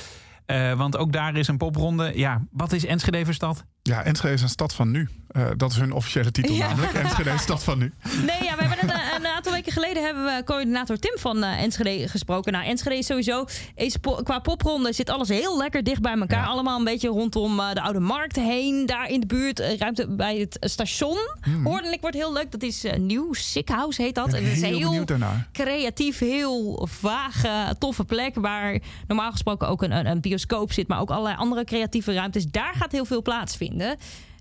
Eh, 0.47 0.73
want 0.73 0.97
ook 0.97 1.13
daar 1.13 1.37
is 1.37 1.49
een 1.49 1.57
popronde. 1.57 2.13
Ja, 2.15 2.43
wat 2.51 2.73
is 2.73 2.85
Enschede 2.85 3.25
voor 3.25 3.35
stad? 3.35 3.65
Ja, 3.83 4.03
Enschede 4.03 4.35
is 4.35 4.43
een 4.43 4.49
stad 4.49 4.75
van 4.75 4.91
nu. 4.91 5.09
Eh, 5.29 5.47
dat 5.57 5.71
is 5.71 5.77
hun 5.77 5.93
officiële 5.93 6.31
titel 6.31 6.55
Ja. 6.55 6.69
namelijk. 6.69 6.93
Enschede 6.93 7.31
is 7.31 7.43
stad 7.43 7.65
van 7.65 7.79
nu. 7.79 7.93
Nee, 8.27 8.43
ja, 8.45 8.57
we 8.57 8.61
hebben 8.65 8.79
het 8.79 8.83
een, 8.83 8.91
een 8.91 9.10
aantal 9.47 9.61
weken 9.61 9.73
geleden 9.73 10.05
hebben 10.05 10.25
we 10.25 10.45
coördinator 10.45 10.99
Tim 10.99 11.19
van 11.19 11.43
eh, 11.43 11.63
Enschede 11.63 12.09
gesproken. 12.09 12.53
Nou, 12.53 12.65
Enschede 12.65 12.97
is 12.97 13.07
sowieso 13.07 13.45
is 13.75 13.97
po- 13.97 14.23
qua 14.23 14.39
popronde 14.39 14.93
zit 14.93 15.11
alles 15.11 15.29
heel 15.29 15.57
lekker 15.59 15.83
dicht 15.85 16.01
bij 16.01 16.13
elkaar. 16.19 16.43
Ja. 16.43 16.47
Allemaal 16.47 16.79
een 16.79 16.85
beetje 16.85 17.09
rondom 17.09 17.61
eh, 17.61 17.73
de 17.73 17.81
oude 17.81 18.01
markt 18.01 18.37
heen. 18.37 18.87
Daar 18.87 19.09
in 19.11 19.21
de 19.21 19.27
buurt, 19.27 19.61
eh, 19.61 19.79
ruimte 19.79 20.09
bij 20.09 20.37
het 20.39 20.57
station. 20.61 21.17
Ordelijk 21.65 22.01
wordt 22.01 22.17
heel 22.17 22.33
leuk. 22.33 22.51
Dat 22.51 22.63
is 22.63 22.85
nieuw. 22.99 23.33
Sick 23.33 23.69
House 23.69 24.03
heet 24.03 24.15
dat. 24.15 24.27
Ik 24.27 24.33
ben 24.33 24.41
En 24.41 24.47
het 24.49 24.57
is 24.57 24.63
heel 24.63 24.91
heel 24.93 25.05
daarnaar. 25.05 25.49
creatief, 25.53 26.19
heel 26.19 26.89
vage, 26.91 27.75
toffe 27.79 28.05
plek. 28.05 28.35
Waar 28.35 28.79
normaal 29.07 29.31
gesproken 29.31 29.69
ook 29.69 29.83
een, 29.83 29.91
een, 29.93 30.07
een 30.07 30.21
bioscoop 30.21 30.73
zit. 30.73 30.89
Maar 30.89 31.01
ook 31.01 31.11
allerlei 31.11 31.37
andere 31.37 31.65
creatieve 31.65 32.13
ruimtes. 32.13 32.47
Daar 32.51 32.75
gaat 32.77 32.93
heel 32.93 33.05
veel 33.05 33.23
plaatsvinden. 33.23 33.97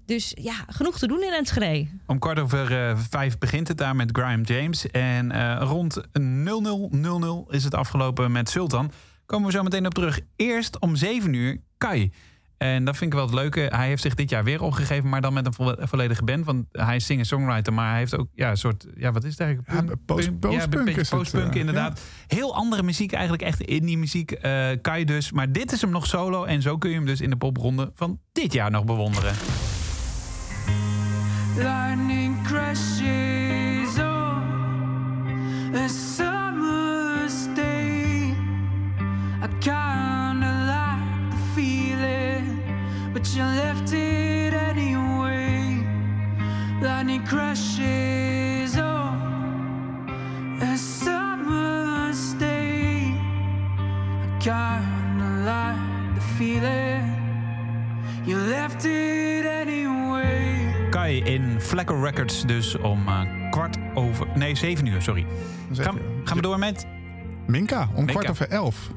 Dus 0.10 0.32
ja, 0.42 0.54
genoeg 0.68 0.98
te 1.00 1.08
doen 1.08 1.24
in 1.24 1.34
Enschede. 1.34 1.88
Om 2.06 2.20
kwart 2.20 2.40
over 2.40 2.90
eh, 2.90 2.98
vijf 3.10 3.38
begint 3.38 3.68
het 3.68 3.78
daar 3.78 3.96
met 3.96 4.10
Graham 4.14 4.42
James. 4.44 4.92
En 4.92 5.32
eh, 5.32 5.58
rond 5.62 6.02
0000 6.14 7.52
is 7.54 7.64
het 7.64 7.74
afgelopen 7.76 8.32
met 8.32 8.50
Sultan. 8.50 8.92
Komen 9.26 9.46
we 9.46 9.52
zo 9.52 9.64
meteen 9.64 9.86
op 9.86 9.94
terug. 9.94 10.20
Eerst 10.36 10.80
om 10.80 10.96
7 10.96 11.34
uur 11.34 11.58
Kai. 11.78 12.12
En 12.58 12.86
dat 12.86 12.98
vind 12.98 13.12
ik 13.12 13.18
wel 13.18 13.26
het 13.28 13.36
leuke. 13.36 13.60
Hij 13.76 13.88
heeft 13.88 14.02
zich 14.02 14.16
dit 14.16 14.30
jaar 14.30 14.44
weer 14.44 14.62
opgegeven, 14.62 15.10
maar 15.10 15.22
dan 15.22 15.34
met 15.34 15.46
een 15.46 15.54
vo- 15.54 15.76
volledige 15.80 16.24
band. 16.24 16.46
Want 16.46 16.66
hij 16.72 16.96
is 16.96 17.06
singer-songwriter, 17.06 17.74
maar 17.74 17.90
hij 17.90 17.98
heeft 18.00 18.18
ook 18.18 18.28
ja, 18.34 18.50
een 18.50 18.58
soort... 18.58 18.86
Ja, 18.96 19.12
wat 19.12 19.24
is 19.24 19.32
het 19.32 19.40
eigenlijk? 19.40 19.72
Ja, 19.72 19.82
Punk- 19.82 20.06
post- 20.06 20.26
punk- 20.26 20.40
postpunk 20.40 20.74
een 20.74 20.86
beetje 20.86 21.02
is 21.02 21.10
het, 21.10 21.20
postpunk 21.20 21.54
eh, 21.54 21.60
inderdaad. 21.60 22.02
Heel 22.28 22.56
andere 22.56 22.84
muziek, 22.84 23.12
eigenlijk 23.12 23.44
echt 23.44 23.62
indie 23.62 23.98
muziek. 23.98 24.32
eh 24.32 24.68
Kai 24.82 25.06
dus. 25.06 25.32
Maar 25.32 25.52
dit 25.52 25.72
is 25.72 25.82
hem 25.82 25.90
nog 25.90 26.06
solo. 26.08 26.44
En 26.44 26.62
zo 26.62 26.78
kun 26.78 26.90
je 26.90 26.96
hem 26.96 27.06
dus 27.06 27.22
in 27.22 27.30
de 27.30 27.38
popronde 27.38 27.92
van 27.96 28.20
dit 28.32 28.54
jaar 28.54 28.72
nog 28.72 28.86
bewonderen. 28.86 29.34
Lightning 31.60 32.36
crashes 32.46 34.00
on 34.00 35.74
a 35.76 35.90
summer's 35.90 37.48
day. 37.48 38.34
I 39.42 39.48
kinda 39.60 40.52
like 40.74 41.32
the 41.32 41.38
feeling, 41.54 42.46
but 43.14 43.28
you 43.36 43.44
left 43.44 43.92
it 43.92 44.54
anyway. 44.54 45.84
Lightning 46.82 47.24
crashes 47.26 48.78
on 48.78 50.08
a 50.62 50.78
summer's 50.78 52.34
day. 52.36 53.14
I 54.26 54.28
kinda 54.40 55.30
like 55.52 56.16
the 56.16 56.22
feeling, 56.38 57.04
you 58.26 58.38
left 58.38 58.86
it 58.86 59.46
anyway. 59.46 59.99
In 61.08 61.62
Flecker 61.62 62.02
Records 62.02 62.46
dus 62.46 62.78
om 62.78 63.08
eh, 63.08 63.22
kwart 63.52 63.78
over... 63.94 64.28
Nee, 64.36 64.56
zeven 64.56 64.86
uur, 64.86 65.02
sorry. 65.02 65.26
Gaan, 65.72 66.00
gaan 66.24 66.36
we 66.38 66.42
door 66.42 66.60
met... 66.60 66.88
Minka, 67.48 67.82
om 67.82 67.96
Minka. 67.96 68.12
kwart 68.12 68.30
over 68.30 68.50
elf. 68.50 68.92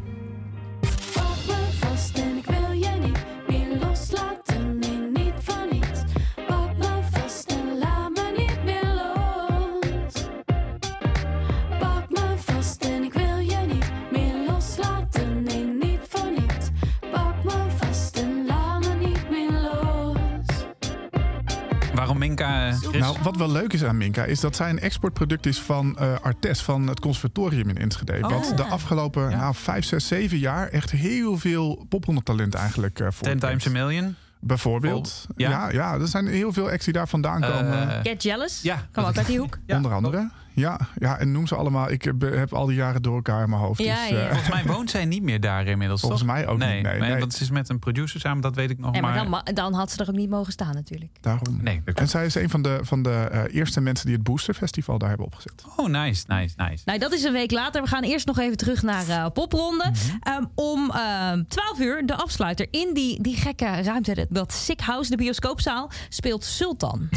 Minka, 22.28 22.68
eh, 22.68 22.76
Chris? 22.78 23.00
Nou, 23.00 23.16
wat 23.22 23.36
wel 23.36 23.50
leuk 23.50 23.72
is 23.72 23.84
aan 23.84 23.96
Minka, 23.96 24.24
is 24.24 24.40
dat 24.40 24.56
zij 24.56 24.70
een 24.70 24.80
exportproduct 24.80 25.46
is 25.46 25.60
van 25.60 25.98
eh 25.98 26.14
Artes, 26.22 26.60
van 26.62 26.86
het 26.86 27.00
conservatorium 27.00 27.68
in 27.68 27.76
Enschede. 27.76 28.18
Oh. 28.22 28.28
Wat 28.30 28.56
de 28.56 28.62
afgelopen 28.62 29.30
Ja. 29.30 29.36
nou, 29.36 29.54
vijf, 29.54 29.84
zes, 29.84 30.06
zeven 30.06 30.38
jaar 30.38 30.68
echt 30.68 30.90
heel 30.90 31.38
veel 31.38 31.86
pophondentalent 31.88 32.54
eigenlijk 32.54 33.00
uh, 33.00 33.08
Ten 33.20 33.38
times 33.38 33.66
a 33.66 33.70
million. 33.70 34.16
Bijvoorbeeld. 34.40 35.26
Ja. 35.36 35.50
Ja. 35.50 35.70
ja, 35.70 35.94
er 35.94 36.08
zijn 36.08 36.26
heel 36.26 36.52
veel 36.52 36.70
acts 36.70 36.84
die 36.84 36.94
daar 36.94 37.08
vandaan 37.08 37.40
komen. 37.40 37.90
Eh, 37.90 38.00
Get 38.02 38.22
Jealous? 38.22 38.62
ja. 38.62 38.86
Kan 38.90 39.04
ook 39.04 39.16
uit 39.16 39.26
die 39.26 39.38
hoek. 39.38 39.58
Ja, 39.66 39.76
onder 39.76 39.92
andere. 39.92 40.30
Ja, 40.54 40.80
ja, 40.98 41.18
en 41.18 41.32
noem 41.32 41.46
ze 41.46 41.54
allemaal. 41.54 41.90
Ik 41.90 42.02
heb, 42.02 42.20
heb 42.20 42.52
al 42.54 42.66
die 42.66 42.76
jaren 42.76 43.02
door 43.02 43.14
elkaar 43.14 43.42
in 43.42 43.48
mijn 43.50 43.62
hoofd. 43.62 43.82
Ja, 43.82 44.00
dus, 44.00 44.08
ja. 44.10 44.16
eh, 44.18 44.28
Volgens 44.28 44.48
mij 44.50 44.64
woont 44.74 44.90
zij 44.90 45.04
niet 45.04 45.22
meer 45.22 45.40
daar 45.40 45.66
inmiddels. 45.66 46.00
Volgens 46.00 46.22
toch? 46.22 46.30
mij 46.30 46.46
ook 46.46 46.58
nee, 46.58 46.74
niet, 46.74 46.82
nee, 46.86 46.98
maar- 46.98 47.08
nee. 47.08 47.18
Want 47.18 47.34
ze 47.34 47.42
is 47.42 47.50
met 47.50 47.68
een 47.68 47.78
producer 47.78 48.20
samen, 48.20 48.42
dat 48.42 48.54
weet 48.54 48.70
ik 48.70 48.78
nog. 48.78 48.94
Ja, 48.94 49.00
maar 49.00 49.28
maar 49.28 49.54
dan, 49.54 49.72
had 49.74 49.90
ze 49.90 50.02
er 50.02 50.08
ook 50.08 50.14
niet 50.16 50.30
mogen 50.30 50.52
staan 50.52 50.74
natuurlijk. 50.74 51.10
daarom. 51.20 51.58
Nee, 51.62 51.82
dat 51.84 51.94
En 51.98 52.08
zij 52.08 52.26
is 52.26 52.34
een 52.34 52.50
van 52.50 52.62
de, 52.62 52.78
van 52.82 53.02
de 53.02 53.10
eh, 53.32 53.54
eerste 53.56 53.80
mensen 53.80 54.06
die 54.06 54.14
het 54.14 54.24
Booster 54.24 54.54
Festival 54.54 54.98
daar 54.98 55.08
hebben 55.08 55.26
opgezet. 55.26 55.64
Oh, 55.76 55.88
nice, 55.88 56.24
nice, 56.26 56.54
nice. 56.56 56.82
Nou, 56.84 56.98
dat 56.98 57.12
is 57.12 57.22
een 57.22 57.32
week 57.32 57.50
later. 57.50 57.82
We 57.82 57.88
gaan 57.88 58.02
eerst 58.02 58.26
nog 58.26 58.38
even 58.38 58.56
terug 58.56 58.82
naar 58.82 59.08
eh, 59.08 59.26
Popronde. 59.32 59.90
Mhm. 59.90 60.16
Ehm, 60.20 60.44
om 60.54 60.90
ehm 60.90 61.42
12 61.48 61.78
uur, 61.78 62.06
de 62.06 62.14
afsluiter. 62.14 62.66
In 62.70 62.90
die, 62.94 63.22
die 63.22 63.36
gekke 63.36 63.82
ruimte, 63.82 64.14
dat- 64.14 64.26
dat 64.30 64.52
Sick 64.52 64.80
House, 64.80 65.10
de 65.10 65.16
bioscoopzaal, 65.16 65.90
speelt 66.08 66.44
Sultan. 66.44 67.08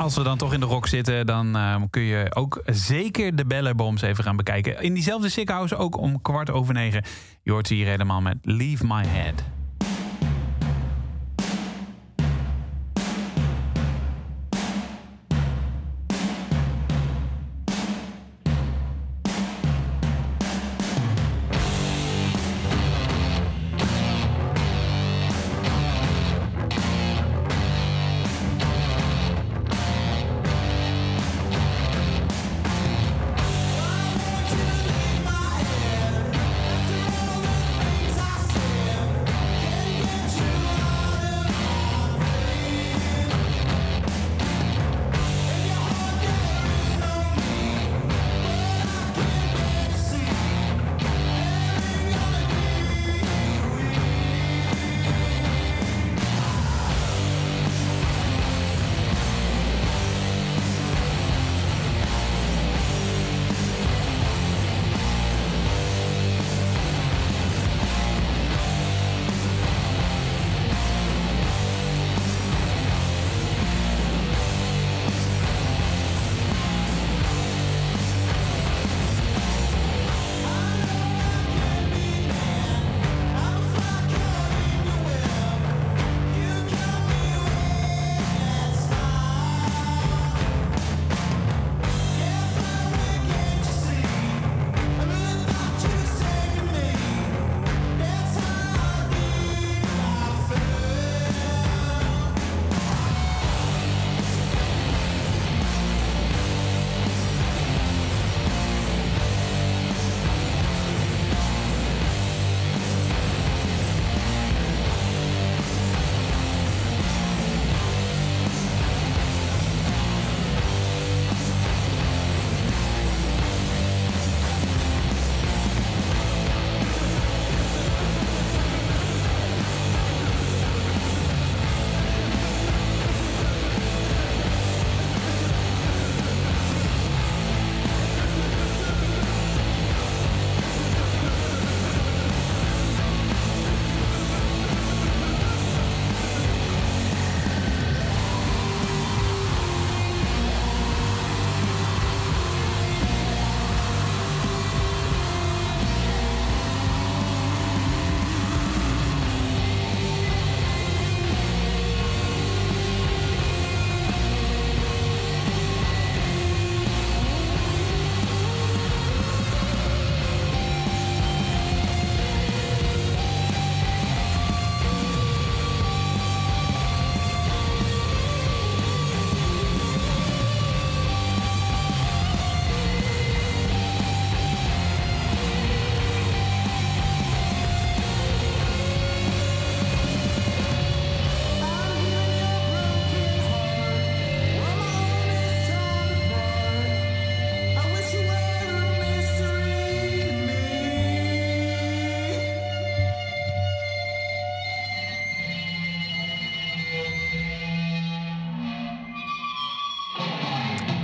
Als 0.00 0.16
we 0.16 0.22
dan 0.22 0.38
toch 0.38 0.52
in 0.52 0.60
de 0.60 0.66
rock 0.66 0.86
zitten, 0.86 1.26
dan 1.26 1.56
eh, 1.56 1.82
kun 1.90 2.02
je 2.02 2.34
ook 2.34 2.62
zeker 2.66 3.36
de 3.36 3.44
Bellerbombs 3.44 4.02
even 4.02 4.24
gaan 4.24 4.36
bekijken. 4.36 4.82
In 4.82 4.94
diezelfde 4.94 5.28
Sick 5.28 5.48
House 5.48 5.76
ook 5.76 5.96
om 5.96 6.22
kwart 6.22 6.50
over 6.50 6.74
negen. 6.74 7.04
Je 7.42 7.50
hoort 7.50 7.68
hier 7.68 7.86
helemaal 7.86 8.20
met 8.20 8.36
Leave 8.42 8.86
My 8.86 9.04
Head. 9.06 9.59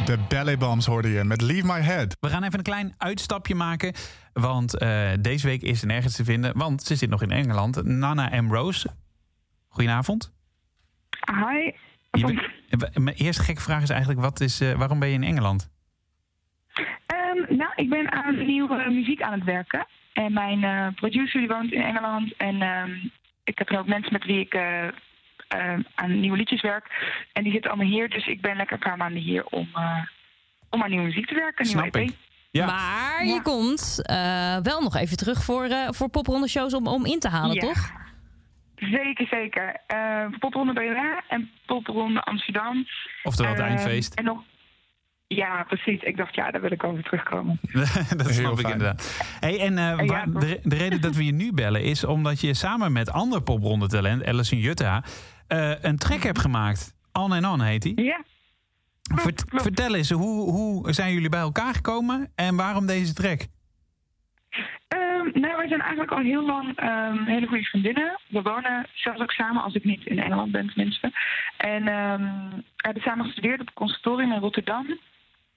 De 0.06 0.18
Ballet 0.28 0.58
Bombs 0.58 0.86
hoorde 0.86 1.08
je 1.08 1.24
met 1.24 1.40
Leave 1.40 1.66
My 1.66 1.80
Head. 1.80 2.16
We 2.20 2.28
gaan 2.28 2.42
even 2.42 2.58
een 2.58 2.64
klein 2.64 2.94
uitstapje 2.98 3.54
maken. 3.54 3.94
Want 4.32 4.78
eh, 4.78 5.10
deze 5.20 5.46
week 5.46 5.62
is 5.62 5.80
ze 5.80 5.86
nergens 5.86 6.16
te 6.16 6.24
vinden. 6.24 6.58
Want 6.58 6.82
ze 6.82 6.96
zit 6.96 7.10
nog 7.10 7.22
in 7.22 7.30
Engeland. 7.30 7.84
Nana 7.84 8.30
Ambrose. 8.32 8.88
Goedenavond. 9.68 10.32
Hi. 11.32 11.72
Je 12.10 12.26
bent- 12.26 12.94
eh, 12.94 13.02
Mijn 13.02 13.16
eerste 13.16 13.42
gekke 13.42 13.60
vraag 13.60 13.82
is 13.82 13.90
eigenlijk: 13.90 14.20
wat 14.20 14.40
is, 14.40 14.60
eh, 14.60 14.72
waarom 14.72 14.98
ben 14.98 15.08
je 15.08 15.14
in 15.14 15.24
Engeland? 15.24 15.70
Ehm, 17.06 17.56
nou, 17.56 17.72
ik 17.74 17.88
ben 17.90 18.12
aan 18.12 18.46
nieuwe 18.46 18.84
muziek 18.90 19.22
aan 19.22 19.32
het 19.32 19.44
werken. 19.44 19.86
En 20.12 20.32
mijn 20.32 20.64
eh, 20.64 20.86
producer 20.94 21.40
die 21.40 21.48
woont 21.48 21.72
in 21.72 21.82
Engeland. 21.82 22.34
En 22.36 22.62
ehm, 22.62 22.90
ik 23.44 23.58
heb 23.58 23.70
er 23.70 23.78
ook 23.78 23.86
mensen 23.86 24.12
met 24.12 24.24
wie 24.24 24.40
ik 24.40 24.54
eh, 25.48 25.72
eh, 25.72 25.78
aan 25.94 26.20
nieuwe 26.20 26.36
liedjes 26.36 26.60
werk. 26.62 26.86
En 27.32 27.42
die 27.42 27.52
zitten 27.52 27.70
allemaal 27.70 27.90
hier. 27.90 28.08
Dus 28.08 28.26
ik 28.26 28.40
ben 28.40 28.56
lekker 28.56 28.76
een 28.76 28.82
paar 28.88 28.96
maanden 28.96 29.22
hier 29.22 29.44
om, 29.46 29.68
eh, 29.74 29.98
om 30.70 30.82
aan 30.82 30.90
nieuwe 30.90 31.04
muziek 31.06 31.26
te 31.26 31.34
werken. 31.34 31.66
Nieuwe 31.66 31.82
EP. 31.86 31.96
ik. 31.96 32.14
Ja. 32.50 32.66
Maar 32.66 33.26
je 33.26 33.40
komt 33.42 34.00
eh, 34.02 34.56
wel 34.62 34.80
nog 34.80 34.96
even 34.96 35.16
terug 35.16 35.44
voor, 35.44 35.64
eh 35.64 35.88
voor 35.90 36.08
popronde 36.08 36.48
shows 36.48 36.74
om, 36.74 36.86
om 36.86 37.04
in 37.06 37.18
te 37.20 37.28
halen, 37.28 37.54
Ja. 37.54 37.60
toch? 37.60 37.90
Zeker, 38.76 39.26
zeker. 39.30 39.76
Eh 39.86 40.24
popronde 40.38 40.72
BNR 40.72 41.24
en 41.28 41.50
popronde 41.66 42.20
Amsterdam. 42.20 42.86
Oftewel 43.22 43.50
het 43.52 43.60
Ehm, 43.60 43.68
eindfeest. 43.68 44.14
En 44.14 44.24
nog... 44.24 44.38
Ja, 45.28 45.62
precies. 45.68 46.02
Ik 46.02 46.16
dacht, 46.16 46.34
ja, 46.34 46.50
daar 46.50 46.60
wil 46.60 46.70
ik 46.72 46.84
over 46.84 47.02
terugkomen. 47.02 47.58
dat 48.16 48.26
snap 48.34 48.58
ik 48.58 48.68
inderdaad. 48.68 49.26
Hey, 49.40 49.60
en 49.60 49.78
eh, 49.78 49.84
Ja, 49.84 50.04
waar- 50.06 50.24
toch? 50.32 50.42
de, 50.42 50.60
de 50.62 50.76
reden 50.76 51.00
dat 51.00 51.14
we 51.16 51.24
je 51.24 51.32
nu 51.32 51.52
bellen 51.52 51.82
is 51.82 52.04
omdat 52.04 52.40
je 52.40 52.54
samen 52.54 52.92
met 52.92 53.10
ander 53.12 53.42
popronde 53.42 53.86
talent, 53.86 54.24
Alison 54.26 54.58
Jutta, 54.58 55.02
eh, 55.48 55.82
een 55.82 55.98
track 55.98 56.22
hebt 56.22 56.38
gemaakt. 56.38 56.94
On 57.12 57.32
and 57.32 57.46
On 57.46 57.60
heet 57.60 57.82
die. 57.82 58.02
Ja. 58.02 58.24
Vert-. 59.14 59.44
Vertel 59.46 59.94
eens, 59.94 60.10
hoe, 60.10 60.50
hoe 60.50 60.92
zijn 60.92 61.12
jullie 61.12 61.28
bij 61.28 61.40
elkaar 61.40 61.74
gekomen 61.74 62.32
en 62.34 62.56
waarom 62.56 62.86
deze 62.86 63.14
track? 63.14 63.40
Ehm, 64.88 65.40
nou, 65.40 65.56
wij 65.56 65.68
zijn 65.68 65.80
eigenlijk 65.80 66.10
al 66.12 66.18
heel 66.18 66.46
lang 66.46 66.76
ehm, 66.76 67.24
hele 67.24 67.46
goede 67.46 67.64
vriendinnen. 67.64 68.20
We 68.28 68.42
wonen 68.42 68.86
zelfs 68.94 69.20
ook 69.20 69.30
samen, 69.32 69.62
als 69.62 69.74
ik 69.74 69.84
niet 69.84 70.06
in 70.06 70.18
Engeland 70.18 70.52
ben 70.52 70.66
tenminste. 70.66 71.12
En 71.56 71.88
ehm, 71.88 72.22
we 72.50 72.62
hebben 72.76 73.02
samen 73.02 73.24
gestudeerd 73.24 73.60
op 73.60 73.66
het 73.66 73.74
conservatorium 73.74 74.32
in 74.32 74.40
Rotterdam. 74.40 74.98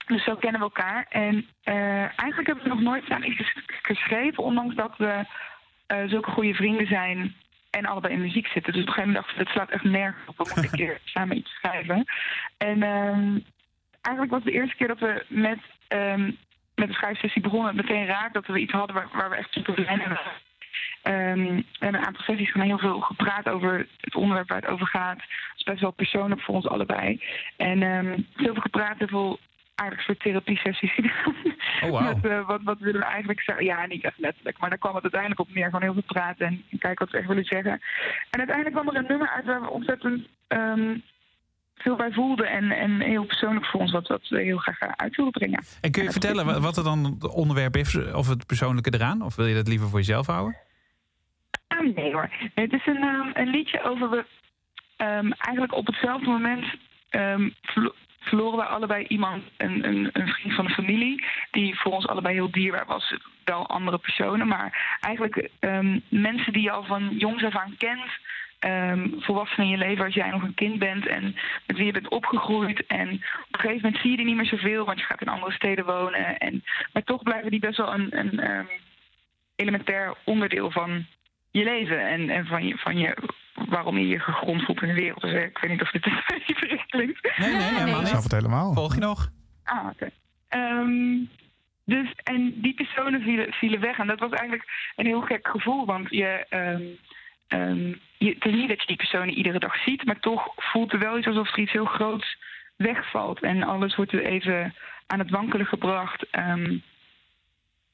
Dus 0.07 0.23
zo 0.23 0.35
kennen 0.35 0.59
we 0.61 0.65
elkaar. 0.65 1.05
En 1.09 1.47
eh, 1.63 2.19
eigenlijk 2.19 2.45
hebben 2.47 2.63
we 2.63 2.69
nog 2.69 2.81
nooit 2.81 3.03
samen 3.07 3.29
iets 3.29 3.37
ges- 3.37 3.63
geschreven, 3.81 4.43
ondanks 4.43 4.75
dat 4.75 4.97
we 4.97 5.25
eh, 5.85 5.97
zulke 6.07 6.31
goede 6.31 6.53
vrienden 6.53 6.87
zijn 6.87 7.35
en 7.70 7.86
allebei 7.86 8.13
in 8.13 8.22
muziek 8.22 8.47
zitten. 8.47 8.74
Dus 8.74 8.82
op 8.82 8.88
een 8.88 8.93
gegeven 8.93 9.13
moment 9.13 9.26
dachten 9.26 9.38
we, 9.38 9.43
het 9.43 9.53
slaat 9.53 9.70
echt 9.70 9.84
nergens 9.84 10.28
op. 10.28 10.38
We 10.38 10.43
moeten 10.43 10.63
een 10.63 10.86
keer 10.86 10.99
samen 11.03 11.38
iets 11.38 11.51
schrijven. 11.51 12.05
En 12.57 12.84
ehm, 12.84 13.39
eigenlijk 14.01 14.36
was 14.36 14.43
het 14.43 14.53
de 14.53 14.59
eerste 14.59 14.76
keer 14.76 14.88
dat 14.88 14.99
we 14.99 15.26
met, 15.28 15.59
ehm, 15.88 16.32
met 16.76 16.88
de 16.88 16.93
schrijfsessie 16.93 17.41
begonnen. 17.41 17.76
Het 17.76 17.86
meteen 17.86 18.05
raak 18.05 18.34
dat 18.34 18.45
we 18.45 18.59
iets 18.59 18.72
hadden 18.72 18.95
waar, 18.95 19.07
waar 19.13 19.30
we 19.30 19.36
echt 19.36 19.51
super 19.51 19.74
blij 19.74 19.97
mee 19.97 20.07
waren. 20.07 20.47
Ehm, 21.01 21.55
we 21.55 21.63
hebben 21.80 21.99
een 22.01 22.07
aantal 22.07 22.24
sessies 22.24 22.51
gedaan, 22.51 22.67
heel 22.67 22.78
veel 22.78 22.99
gepraat 22.99 23.49
over 23.49 23.88
het 23.99 24.15
onderwerp 24.15 24.49
waar 24.49 24.61
het 24.61 24.70
over 24.70 24.88
gaat. 24.88 25.17
Het 25.17 25.57
is 25.57 25.63
best 25.63 25.82
wel 25.82 25.91
persoonlijk 25.91 26.41
voor 26.41 26.55
ons 26.55 26.67
allebei. 26.67 27.24
En 27.57 27.82
heel 28.36 28.53
veel 28.53 28.61
gepraat, 28.61 28.97
heel 28.97 29.07
veel 29.07 29.39
aardig 29.80 30.01
soort 30.01 30.19
therapie-sessies 30.19 30.93
gedaan. 30.93 31.36
Oh. 31.82 32.01
Met, 32.01 32.25
eh, 32.25 32.47
wat, 32.47 32.61
wat 32.63 32.80
willen 32.80 32.99
we 32.99 33.05
eigenlijk 33.05 33.41
zeggen? 33.41 33.65
Ja, 33.65 33.86
niet 33.86 34.03
echt 34.03 34.17
letterlijk, 34.17 34.57
maar 34.59 34.69
daar 34.69 34.77
kwam 34.77 34.93
het 34.93 35.03
uiteindelijk 35.03 35.41
op 35.41 35.53
neer. 35.53 35.65
Gewoon 35.65 35.82
heel 35.82 35.93
veel 35.93 36.13
praten 36.13 36.45
en, 36.45 36.63
en 36.69 36.77
kijken 36.77 37.05
wat 37.05 37.13
we 37.13 37.17
echt 37.17 37.27
willen 37.27 37.45
zeggen. 37.45 37.71
En 38.30 38.39
uiteindelijk 38.39 38.75
kwam 38.75 38.89
er 38.89 38.95
een 38.95 39.07
nummer 39.07 39.30
uit 39.30 39.45
waar 39.45 39.61
we 39.61 39.69
ontzettend 39.69 40.27
ehm, 40.47 40.97
veel 41.75 41.95
bij 41.95 42.11
voelden. 42.11 42.49
En, 42.49 42.71
en 42.71 42.99
heel 42.99 43.25
persoonlijk 43.25 43.65
voor 43.65 43.80
ons, 43.80 43.91
wat, 43.91 44.07
wat 44.07 44.27
we 44.27 44.41
heel 44.41 44.57
graag 44.57 44.80
eh, 44.80 44.89
uit 44.95 45.15
wilden 45.15 45.34
brengen. 45.34 45.63
En 45.82 45.91
kun 45.91 46.03
je 46.03 46.11
vertellen 46.11 46.61
wat 46.61 46.77
er 46.77 46.84
dan 46.84 47.03
het 47.03 47.34
onderwerp 47.34 47.75
is, 47.75 48.13
of 48.13 48.27
het 48.27 48.45
persoonlijke 48.45 48.93
eraan? 48.93 49.21
Of 49.21 49.36
wil 49.36 49.45
je 49.45 49.55
dat 49.55 49.67
liever 49.67 49.89
voor 49.89 49.99
jezelf 49.99 50.25
houden? 50.25 50.57
Ah, 51.67 51.95
nee 51.95 52.13
hoor. 52.13 52.30
Nee, 52.55 52.65
het 52.65 52.73
is 52.73 52.86
een, 52.86 53.03
ehm, 53.03 53.30
een 53.34 53.49
liedje 53.49 53.84
over 53.84 54.09
we 54.09 54.25
ehm, 54.97 55.32
eigenlijk 55.32 55.73
op 55.73 55.86
hetzelfde 55.88 56.27
moment 56.27 56.65
verloren 58.20 58.57
wij 58.57 58.67
allebei 58.67 59.05
iemand, 59.07 59.43
een, 59.57 59.88
een, 59.88 60.09
een 60.13 60.28
vriend 60.28 60.55
van 60.55 60.65
de 60.65 60.74
familie, 60.74 61.26
die 61.51 61.80
voor 61.80 61.91
ons 61.91 62.07
allebei 62.07 62.34
heel 62.34 62.51
dierbaar 62.51 62.86
was. 62.86 63.15
Wel 63.43 63.67
andere 63.67 63.97
personen, 63.97 64.47
maar 64.47 64.97
eigenlijk 65.01 65.49
ehm, 65.59 65.99
mensen 66.09 66.53
die 66.53 66.61
je 66.61 66.72
al 66.72 66.84
van 66.84 67.09
jongs 67.17 67.43
af 67.43 67.55
aan 67.55 67.76
kent. 67.78 68.11
ehm, 68.59 69.09
volwassenen 69.20 69.65
in 69.65 69.72
je 69.72 69.86
leven 69.86 70.05
als 70.05 70.13
jij 70.13 70.30
nog 70.30 70.43
een 70.43 70.53
kind 70.53 70.80
bent 70.80 71.07
en 71.07 71.36
met 71.65 71.78
wie 71.78 71.86
je 71.86 71.91
bent 71.91 72.09
opgegroeid. 72.09 72.86
En 72.86 73.07
op 73.09 73.53
een 73.53 73.59
gegeven 73.59 73.82
moment 73.82 74.01
zie 74.01 74.11
je 74.11 74.17
die 74.17 74.26
niet 74.26 74.36
meer 74.36 74.45
zoveel, 74.45 74.86
want 74.86 74.99
je 74.99 75.05
gaat 75.05 75.22
in 75.22 75.28
andere 75.28 75.51
steden 75.51 75.86
wonen. 75.86 76.38
En, 76.38 76.63
maar 76.93 77.03
toch 77.03 77.24
blijven 77.24 77.51
die 77.51 77.59
best 77.59 77.78
wel 77.78 77.93
een, 77.93 78.20
een 78.20 78.39
ehm, 78.39 78.65
elementair 79.55 80.13
onderdeel 80.24 80.72
van 80.72 81.05
je 81.51 81.63
leven 81.63 82.07
en, 82.07 82.30
en 82.30 82.45
van, 82.45 82.67
je, 82.67 82.78
van 82.78 82.97
je, 82.97 83.17
waarom 83.68 83.97
je 83.97 84.07
je 84.07 84.20
gegrond 84.20 84.62
voelt 84.64 84.82
in 84.82 84.88
de 84.88 84.93
wereld. 84.93 85.22
Dus 85.22 85.32
eh, 85.34 85.43
ik 85.43 85.57
weet 85.57 85.72
niet 85.72 85.82
of 85.82 85.91
dit 85.91 86.07
verricht 86.45 86.86
klinkt. 86.95 87.38
Nee, 87.38 87.49
nee, 87.51 87.62
helemaal 87.62 87.99
Ik 88.01 88.07
snap 88.07 88.22
niet. 88.22 88.32
het 88.32 88.41
helemaal. 88.41 88.74
Volg 88.74 88.93
je 88.93 88.99
nog? 88.99 89.30
Ah, 89.64 89.88
oké. 89.91 90.10
Ehm, 90.47 91.18
dus, 91.86 92.14
en 92.24 92.53
die 92.62 92.74
personen 92.74 93.22
vielen, 93.22 93.53
vielen 93.53 93.80
weg. 93.80 93.97
En 93.97 94.07
dat 94.07 94.20
was 94.20 94.32
eigenlijk 94.32 94.70
een 94.95 95.05
heel 95.05 95.22
gek 95.22 95.47
gevoel. 95.47 95.86
Want 95.86 96.10
je, 96.10 96.45
ehm, 96.49 96.84
ehm, 97.47 97.88
je, 98.18 98.34
het 98.34 98.45
is 98.45 98.53
niet 98.53 98.68
dat 98.70 98.80
je 98.82 98.88
die 98.88 98.95
personen 98.95 99.34
iedere 99.38 99.60
dag 99.60 99.76
ziet, 99.84 100.05
maar 100.05 100.20
toch 100.20 100.53
voelt 100.55 100.93
er 100.93 100.99
wel 100.99 101.18
iets 101.18 101.28
alsof 101.28 101.51
er 101.51 101.60
iets 101.60 101.72
heel 101.72 101.86
groots 101.86 102.38
wegvalt. 102.76 103.41
En 103.41 103.64
alles 103.64 103.95
wordt 103.95 104.12
er 104.12 104.26
even 104.26 104.76
aan 105.07 105.20
het 105.20 105.30
wankelen 105.30 105.66
gebracht. 105.66 106.30
Ehm, 106.32 106.78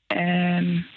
en 0.07 0.88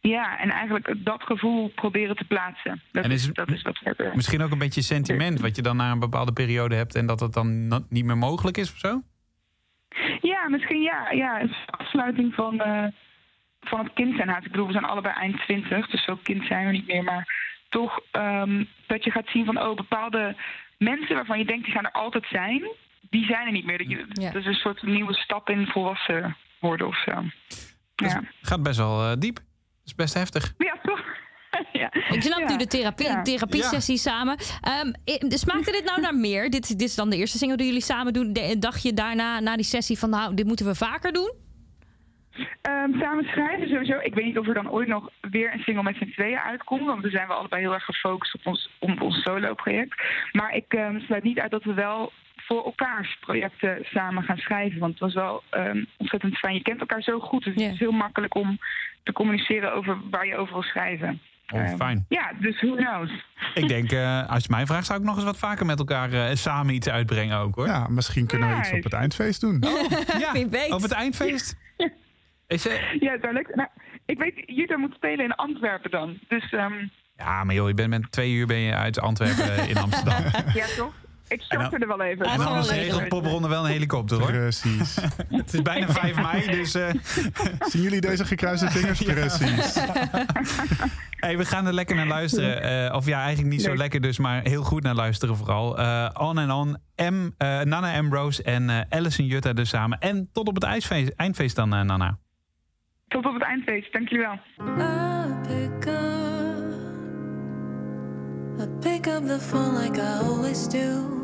ja, 0.00 0.38
en 0.38 0.50
eigenlijk 0.50 0.94
dat 0.96 1.22
gevoel 1.22 1.68
proberen 1.68 2.16
te 2.16 2.24
plaatsen. 2.24 2.82
Dat, 2.92 3.04
En 3.04 3.10
is 3.10 3.26
dat 3.32 3.50
is 3.50 3.62
wat 3.62 3.78
we 3.78 3.84
hebben. 3.84 4.12
Misschien 4.14 4.42
ook 4.42 4.50
een 4.50 4.58
beetje 4.58 4.82
sentiment 4.82 5.40
wat 5.40 5.56
je 5.56 5.62
dan 5.62 5.76
na 5.76 5.90
een 5.90 5.98
bepaalde 5.98 6.32
periode 6.32 6.74
hebt 6.74 6.94
en 6.94 7.06
dat 7.06 7.20
het 7.20 7.32
dan 7.32 7.68
niet 7.88 8.04
meer 8.04 8.18
mogelijk 8.18 8.56
is 8.56 8.72
of 8.72 8.78
zo? 8.78 9.02
Ja, 10.20 10.48
misschien 10.48 10.80
ja. 10.82 11.10
ja 11.10 11.40
een 11.40 11.54
afsluiting 11.66 12.34
van, 12.34 12.60
eh, 12.60 12.84
van 13.60 13.84
het 13.84 13.92
kind 13.92 14.16
zijn. 14.16 14.28
Ik 14.28 14.42
bedoel, 14.50 14.66
we 14.66 14.72
zijn 14.72 14.84
allebei 14.84 15.14
eind 15.14 15.38
twintig, 15.40 15.86
dus 15.90 16.04
zo 16.04 16.16
kind 16.22 16.44
zijn 16.46 16.66
we 16.66 16.72
niet 16.72 16.86
meer. 16.86 17.02
Maar 17.04 17.48
toch 17.68 18.00
ehm, 18.10 18.64
dat 18.86 19.04
je 19.04 19.10
gaat 19.10 19.28
zien 19.28 19.44
van, 19.44 19.58
oh, 19.60 19.76
bepaalde 19.76 20.36
mensen 20.78 21.14
waarvan 21.14 21.38
je 21.38 21.44
denkt 21.44 21.64
die 21.64 21.74
gaan 21.74 21.84
er 21.84 21.92
altijd 21.92 22.26
zijn, 22.30 22.62
die 23.10 23.24
zijn 23.24 23.46
er 23.46 23.52
niet 23.52 23.64
meer. 23.64 23.78
Dat, 23.78 23.90
je, 23.90 24.06
Ja. 24.12 24.30
dat 24.30 24.40
is 24.40 24.46
een 24.46 24.54
soort 24.54 24.82
nieuwe 24.82 25.14
stap 25.14 25.50
in 25.50 25.66
volwassen 25.66 26.36
worden 26.60 26.86
of 26.86 27.02
zo. 27.02 27.12
Dat 27.94 28.10
Ja, 28.10 28.22
gaat 28.42 28.62
best 28.62 28.78
wel 28.78 29.02
eh, 29.10 29.16
diep. 29.18 29.38
Is 29.90 29.96
best 29.96 30.14
heftig. 30.14 30.54
ja 30.58 30.76
toch? 30.82 31.00
ja. 31.72 31.92
Ik 31.92 32.22
snap 32.22 32.38
Ja. 32.38 32.48
nu 32.50 32.56
de 32.56 32.66
therapie, 32.66 33.06
Ja. 33.06 33.22
therapie-sessie 33.22 33.96
samen. 33.96 34.36
Ehm, 34.60 34.92
smaakte 35.28 35.72
dit 35.72 35.84
nou 35.84 36.00
naar 36.00 36.14
meer? 36.14 36.50
Dit, 36.50 36.68
dit 36.78 36.88
is 36.88 36.94
dan 36.94 37.10
de 37.10 37.16
eerste 37.16 37.38
single 37.38 37.56
die 37.56 37.66
jullie 37.66 37.82
samen 37.82 38.12
doen. 38.12 38.32
De- 38.32 38.58
dacht 38.58 38.82
je 38.82 38.94
daarna, 38.94 39.40
na 39.40 39.56
die 39.56 39.64
sessie, 39.64 39.98
van 39.98 40.10
nou, 40.10 40.34
dit 40.34 40.46
moeten 40.46 40.66
we 40.66 40.74
vaker 40.74 41.12
doen? 41.12 41.32
Ehm, 42.62 42.98
samen 42.98 43.24
schrijven 43.24 43.68
sowieso. 43.68 43.98
Ik 44.02 44.14
weet 44.14 44.24
niet 44.24 44.38
of 44.38 44.46
er 44.48 44.54
dan 44.54 44.70
ooit 44.70 44.88
nog 44.88 45.10
weer 45.20 45.52
een 45.52 45.58
single 45.62 45.82
met 45.82 45.96
z'n 45.96 46.10
tweeën 46.14 46.38
uitkomt. 46.38 46.86
Want 46.86 47.02
we 47.02 47.10
zijn 47.10 47.28
wel 47.28 47.36
allebei 47.36 47.62
heel 47.62 47.72
erg 47.72 47.84
gefocust 47.84 48.34
op 48.34 48.46
ons, 48.46 48.70
op 48.78 49.00
ons 49.02 49.22
solo-project. 49.22 50.02
Maar 50.32 50.54
ik 50.54 50.64
ehm, 50.68 51.00
sluit 51.00 51.22
niet 51.22 51.38
uit 51.38 51.50
dat 51.50 51.64
we 51.64 51.74
wel 51.74 52.12
voor 52.50 52.64
elkaars 52.64 53.16
projecten 53.20 53.78
samen 53.82 54.22
gaan 54.22 54.36
schrijven. 54.36 54.78
Want 54.80 54.92
het 54.92 55.00
was 55.00 55.14
wel 55.14 55.42
ehm, 55.50 55.84
ontzettend 55.96 56.38
fijn. 56.38 56.54
Je 56.54 56.62
kent 56.62 56.80
elkaar 56.80 57.02
zo 57.02 57.20
goed. 57.20 57.44
Dus 57.44 57.54
Ja. 57.54 57.62
het 57.62 57.72
is 57.72 57.78
heel 57.78 57.90
makkelijk 57.92 58.34
om 58.34 58.58
te 59.02 59.12
communiceren 59.12 59.72
over 59.74 59.98
waar 60.10 60.26
je 60.26 60.36
over 60.36 60.52
wil 60.52 60.62
schrijven. 60.62 61.20
Oh, 61.52 61.60
Ehm, 61.60 61.76
fijn. 61.76 62.04
Ja, 62.08 62.32
dus 62.40 62.60
who 62.60 62.74
knows. 62.74 63.10
Ik 63.54 63.68
denk, 63.68 63.92
eh, 63.92 64.28
als 64.30 64.42
je 64.42 64.48
mij 64.50 64.66
vraagt, 64.66 64.86
zou 64.86 64.98
ik 65.00 65.04
nog 65.04 65.14
eens 65.16 65.24
wat 65.24 65.38
vaker 65.38 65.66
met 65.66 65.78
elkaar 65.78 66.12
eh, 66.12 66.34
samen 66.34 66.74
iets 66.74 66.88
uitbrengen 66.88 67.38
ook 67.38 67.54
hoor. 67.54 67.66
Ja, 67.66 67.86
misschien 67.88 68.26
kunnen 68.26 68.48
we 68.48 68.56
iets 68.56 68.72
op 68.72 68.82
het 68.84 68.92
eindfeest 68.92 69.40
doen. 69.40 69.64
Ja, 70.18 70.32
Wie 70.32 70.46
weet. 70.46 70.72
Op 70.72 70.82
het 70.82 70.92
eindfeest. 70.92 71.56
Is, 72.46 72.62
Ja, 73.00 73.16
duidelijk. 73.16 73.54
Nou, 73.54 73.68
ik 74.06 74.18
weet, 74.18 74.42
Jutta 74.46 74.76
moet 74.76 74.94
spelen 74.94 75.24
in 75.24 75.34
Antwerpen 75.34 75.90
dan. 75.90 76.18
Dus 76.28 76.52
ehm, 76.52 76.74
ja, 77.16 77.44
maar 77.44 77.54
joh, 77.54 77.68
je 77.68 77.74
bent 77.74 77.88
met 77.90 78.12
twee 78.12 78.32
uur 78.32 78.46
ben 78.46 78.58
je 78.58 78.74
uit 78.74 79.00
Antwerpen 79.00 79.56
eh, 79.56 79.68
in 79.68 79.76
Amsterdam. 79.76 80.22
ja, 80.54 80.66
toch? 80.76 80.94
Ik 81.30 81.42
start 81.42 81.82
er 81.82 81.88
wel 81.88 82.00
even. 82.00 82.26
En 82.26 82.38
dan 82.38 82.46
anders 82.46 82.68
wel 82.68 82.78
regelt 82.78 83.08
Popronde 83.08 83.48
wel 83.48 83.64
een 83.64 83.70
helikopter 83.70 84.18
hoor. 84.18 84.30
Precies. 84.30 84.96
Het 85.28 85.54
is 85.54 85.62
bijna 85.62 85.88
5 85.88 86.16
mei, 86.16 86.46
dus 86.46 86.74
eh, 86.74 86.88
Zien 87.70 87.82
jullie 87.82 88.00
deze 88.00 88.24
gekruiste 88.24 88.70
vingers? 88.70 89.02
Precies. 89.02 89.74
hey, 91.24 91.36
we 91.36 91.44
gaan 91.44 91.66
er 91.66 91.72
lekker 91.72 91.96
naar 91.96 92.06
luisteren. 92.06 92.62
Eh, 92.62 92.94
of 92.94 93.06
ja, 93.06 93.18
eigenlijk 93.22 93.48
niet 93.54 93.62
zo 93.62 93.76
lekker 93.76 94.00
dus, 94.00 94.18
maar 94.18 94.42
heel 94.42 94.62
goed 94.62 94.82
naar 94.82 94.94
luisteren 94.94 95.36
vooral. 95.36 95.78
Eh, 95.78 96.08
on 96.12 96.38
and 96.38 96.52
On, 96.52 96.76
M, 97.10 97.30
Nana 97.68 97.96
Ambrose 97.96 98.42
en 98.42 98.70
eh 98.70 98.80
Alison 98.88 99.26
Jutta 99.26 99.52
dus 99.52 99.68
samen. 99.68 99.98
En 99.98 100.28
tot 100.32 100.48
op 100.48 100.54
het 100.54 100.64
eindfeest, 100.64 101.12
eindfeest 101.16 101.56
dan, 101.56 101.68
Nana. 101.68 102.18
Tot 103.08 103.26
op 103.26 103.34
het 103.34 103.42
eindfeest. 103.42 103.92
Dank 103.92 104.08
jullie 104.08 104.26
wel. 104.26 104.38
I 104.78 105.34
pick 105.48 105.86
up, 105.86 106.72
I 108.60 108.66
pick 108.80 109.06
up 109.06 109.26
the 109.26 109.40
phone 109.40 109.82
like 109.82 110.00
I 110.00 110.26
always 110.26 110.68
do. 110.68 111.19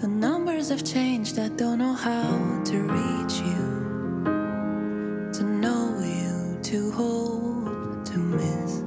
The 0.00 0.08
numbers 0.08 0.68
have 0.70 0.84
changed, 0.84 1.38
I 1.38 1.48
don't 1.48 1.78
know 1.78 1.94
how 1.94 2.62
to 2.64 2.78
reach 2.78 3.38
you, 3.40 4.24
to 5.32 5.44
know 5.44 5.98
you, 6.02 6.58
to 6.62 6.90
hold, 6.92 8.04
to 8.06 8.18
miss. 8.18 8.83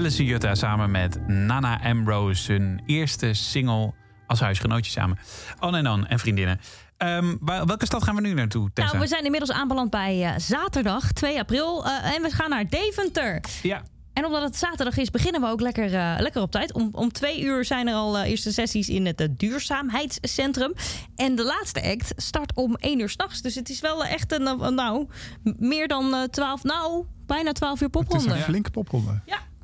Alice 0.00 0.24
Jutta 0.24 0.54
samen 0.54 0.90
met 0.90 1.26
Nana 1.28 1.80
Ambrose. 1.82 2.52
Hun 2.52 2.82
eerste 2.86 3.34
single 3.34 3.92
als 4.26 4.40
huisgenootje 4.40 4.90
samen. 4.90 5.18
On 5.60 5.74
en 5.76 5.88
on 5.88 6.06
en 6.06 6.18
vriendinnen. 6.18 6.60
Ehm, 6.96 7.36
waar- 7.40 7.66
welke 7.66 7.86
stad 7.86 8.02
gaan 8.04 8.14
we 8.14 8.20
nu 8.20 8.34
naartoe, 8.34 8.70
Tessa? 8.72 8.88
Nou, 8.90 9.02
we 9.02 9.08
zijn 9.08 9.24
inmiddels 9.24 9.52
aanbeland 9.52 9.90
bij 9.90 10.24
eh, 10.24 10.38
zaterdag 10.38 11.12
2 11.12 11.38
april. 11.38 11.84
eh, 11.86 12.14
en 12.14 12.22
we 12.22 12.30
gaan 12.30 12.50
naar 12.50 12.68
Deventer. 12.68 13.44
Ja. 13.62 13.82
En 14.12 14.24
omdat 14.24 14.42
het 14.42 14.56
zaterdag 14.56 14.96
is, 14.96 15.10
beginnen 15.10 15.40
we 15.40 15.46
ook 15.46 15.60
lekker, 15.60 15.94
eh, 15.94 16.14
lekker 16.18 16.42
op 16.42 16.50
tijd. 16.50 16.72
Om, 16.72 16.88
om 16.92 17.12
twee 17.12 17.42
uur 17.42 17.64
zijn 17.64 17.88
er 17.88 17.94
al 17.94 18.18
eh, 18.18 18.30
eerste 18.30 18.52
sessies 18.52 18.88
in 18.88 19.06
het 19.06 19.28
duurzaamheidscentrum. 19.36 20.72
En 21.16 21.34
de 21.34 21.44
laatste 21.44 21.82
act 21.82 22.12
start 22.16 22.52
om 22.54 22.74
1 22.78 23.00
uur 23.00 23.08
s'nachts. 23.08 23.42
Dus 23.42 23.54
het 23.54 23.68
is 23.68 23.80
wel 23.80 24.04
echt 24.04 24.32
een, 24.32 24.74
nou, 24.74 25.06
meer 25.42 25.88
dan 25.88 26.14
eh, 26.14 26.22
12, 26.22 26.62
nou, 26.62 27.04
bijna 27.26 27.52
12 27.52 27.80
uur 27.80 27.88
Het 27.88 27.96
is 27.96 28.06
popronde. 28.06 28.34
een 28.34 28.40
flinke 28.42 28.70
popronde. 28.70 29.20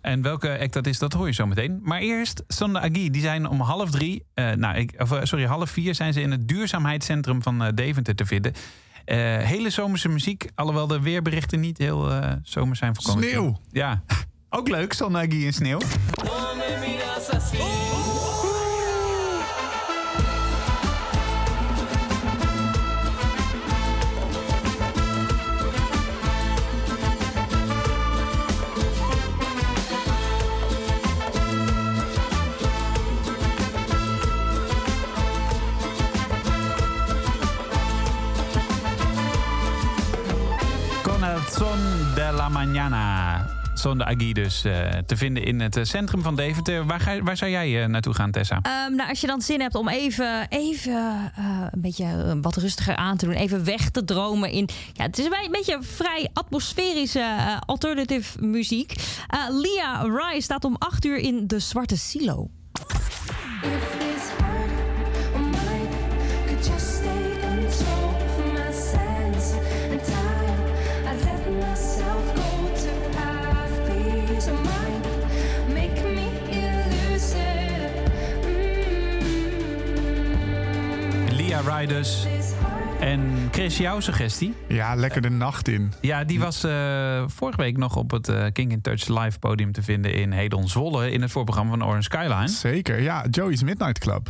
En 0.07 0.23
welke 0.23 0.59
act 0.61 0.73
dat 0.73 0.87
is, 0.87 0.99
dat 0.99 1.13
hoor 1.13 1.27
je 1.27 1.33
zo 1.33 1.47
meteen. 1.47 1.81
Maar 1.83 2.01
eerst, 2.01 2.43
Sonde 2.49 2.81
Agi, 2.81 3.11
die 3.11 3.21
zijn 3.21 3.49
om 3.49 3.61
half 3.61 3.91
drie... 3.91 4.25
eh, 4.35 4.53
nou, 4.53 4.77
ik, 4.77 4.95
of, 4.99 5.13
eh, 5.13 5.19
sorry, 5.23 5.45
half 5.45 5.71
vier 5.71 5.95
zijn 5.95 6.13
ze 6.13 6.21
in 6.21 6.31
het 6.31 6.49
duurzaamheidscentrum 6.49 7.43
van 7.43 7.65
eh, 7.65 7.73
Deventer 7.75 8.15
te 8.15 8.27
vinden. 8.27 8.53
Eh, 9.05 9.17
hele 9.39 9.71
zomerse 9.71 10.09
muziek, 10.09 10.51
alhoewel 10.55 10.87
de 10.87 11.01
weerberichten 11.01 11.61
niet 11.61 11.79
heel 11.79 12.11
eh 12.11 12.33
zomers 12.43 12.79
zijn 12.79 12.95
voor 12.95 13.05
komend 13.05 13.31
Sneeuw. 13.31 13.61
Ja, 13.71 14.03
ook 14.59 14.69
leuk, 14.69 14.93
Sonde 14.93 15.19
Agi 15.19 15.45
in 15.45 15.53
sneeuw. 15.53 15.79
Con 15.79 15.87
la 42.47 42.65
mañana. 42.65 43.47
Sonde 43.75 44.05
Agi 44.05 44.33
dus 44.33 44.65
eh, 44.65 44.89
te 45.07 45.17
vinden 45.17 45.45
in 45.45 45.61
het 45.61 45.77
eh, 45.77 45.85
centrum 45.85 46.23
van 46.23 46.37
Deventer. 46.37 46.87
Waar, 46.87 47.01
ga, 47.01 47.23
waar 47.23 47.37
zou 47.37 47.51
jij 47.51 47.83
eh, 47.83 47.89
naartoe 47.89 48.15
gaan, 48.15 48.31
Tessa? 48.31 48.59
Ehm, 48.63 48.95
nou, 48.95 49.09
als 49.09 49.21
je 49.21 49.27
dan 49.27 49.41
zin 49.41 49.61
hebt 49.61 49.75
om 49.75 49.89
even, 49.89 50.47
even 50.49 51.33
een 51.73 51.81
beetje 51.81 52.39
wat 52.41 52.57
rustiger 52.57 52.97
aan 52.97 53.17
te 53.17 53.25
doen. 53.25 53.35
Even 53.35 53.65
weg 53.65 53.91
te 53.91 54.05
dromen 54.05 54.51
in... 54.51 54.69
Ja, 54.93 55.05
het 55.05 55.19
is 55.19 55.25
een 55.25 55.49
beetje 55.51 55.79
vrij 55.81 56.29
atmosferische 56.33 57.59
alternative 57.67 58.45
muziek. 58.45 58.95
Lia 59.51 60.03
Rai 60.03 60.41
staat 60.41 60.65
om 60.65 60.77
8 60.79 61.05
uur 61.05 61.19
in 61.19 61.47
De 61.47 61.59
Zwarte 61.59 61.97
Silo. 61.97 62.51
En 83.01 83.49
Chris, 83.51 83.77
jouw 83.77 84.01
suggestie? 84.01 84.55
Ja, 84.69 84.95
lekker 84.95 85.23
de 85.23 85.31
nacht 85.31 85.69
in. 85.69 85.93
Ja, 86.01 86.25
die 86.25 86.41
was 86.41 86.65
eh, 86.65 87.25
vorige 87.27 87.61
week 87.61 87.77
nog 87.77 87.97
op 87.97 88.11
het 88.11 88.29
eh, 88.29 88.45
King 88.53 88.73
in 88.73 88.81
Touch 88.81 89.09
live 89.09 89.39
podium 89.39 89.73
te 89.73 89.83
vinden 89.83 90.15
in 90.15 90.33
Hedon 90.33 90.69
Zwolle. 90.69 91.11
In 91.11 91.23
het 91.23 91.31
voorprogramma 91.31 91.71
van 91.71 91.85
Orange 91.85 92.03
Skyline. 92.03 92.49
Zeker, 92.49 93.01
ja. 93.01 93.25
Joey's 93.31 93.63
Midnight 93.63 93.99
Club. 93.99 94.29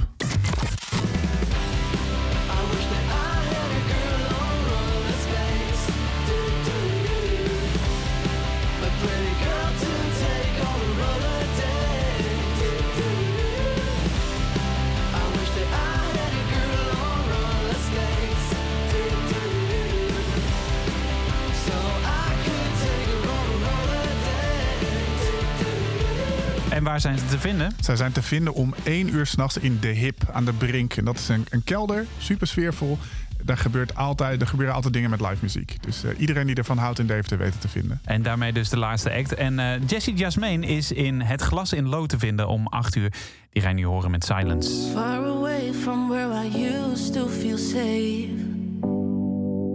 En 26.77 26.85
waar 26.85 27.01
zijn 27.01 27.19
ze 27.19 27.27
te 27.27 27.39
vinden? 27.39 27.73
Zij 27.81 27.97
zijn 27.97 28.13
te 28.13 28.23
vinden 28.23 28.55
om 28.55 28.75
één 28.83 29.15
uur 29.15 29.27
s'nachts 29.27 29.59
in 29.59 29.79
De 29.81 29.89
Hip 29.89 30.23
aan 30.33 30.45
de 30.45 30.53
Brink. 30.53 30.97
En 30.97 31.05
dat 31.05 31.19
is 31.19 31.29
een, 31.29 31.47
een 31.51 31.65
kelder, 31.65 32.07
super 32.19 32.47
sfeervol. 32.47 32.99
Daar, 33.43 33.57
gebeurt 33.57 33.95
altijd, 33.95 34.41
er 34.41 34.47
gebeuren 34.47 34.75
altijd 34.75 34.93
dingen 34.93 35.11
met 35.11 35.21
live 35.21 35.37
muziek. 35.41 35.77
Dus 35.81 36.05
eh, 36.05 36.21
iedereen 36.21 36.47
die 36.47 36.55
ervan 36.55 36.79
houdt 36.79 36.99
in 36.99 37.07
Deventer 37.07 37.39
weet 37.39 37.53
het 37.53 37.61
te 37.61 37.69
vinden. 37.69 38.01
En 38.05 38.23
daarmee 38.23 38.53
dus 38.53 38.69
de 38.69 38.79
laatste 38.79 39.13
act. 39.13 39.35
En 39.35 39.59
eh 39.59 39.81
Jessie 39.87 40.15
Jasmine 40.15 40.67
is 40.67 40.93
in 40.93 41.21
Het 41.21 41.43
Glas 41.43 41.73
in 41.73 41.89
Lo 41.89 42.07
te 42.07 42.19
vinden 42.19 42.49
om 42.49 42.67
8 42.67 42.97
uur. 42.97 43.13
Die 43.51 43.63
ga 43.63 43.69
je 43.69 43.75
nu 43.75 43.85
horen 43.85 44.11
met 44.11 44.25
Silence. 44.25 44.91
Far 44.93 45.25
away 45.25 45.73
from 45.83 46.09
where 46.09 46.45
I 46.45 46.75
used 46.93 47.13
to 47.13 47.29
feel 47.29 47.59
safe. 47.59 48.29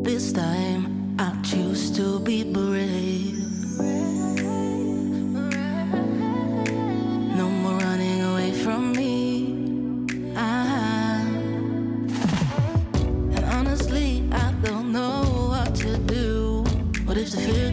This 0.03 0.31
time 0.31 0.87
I 1.19 1.47
choose 1.47 1.91
to 1.91 2.19
be 2.19 2.49
brave. 2.51 3.41
The 17.31 17.39
fear 17.39 17.70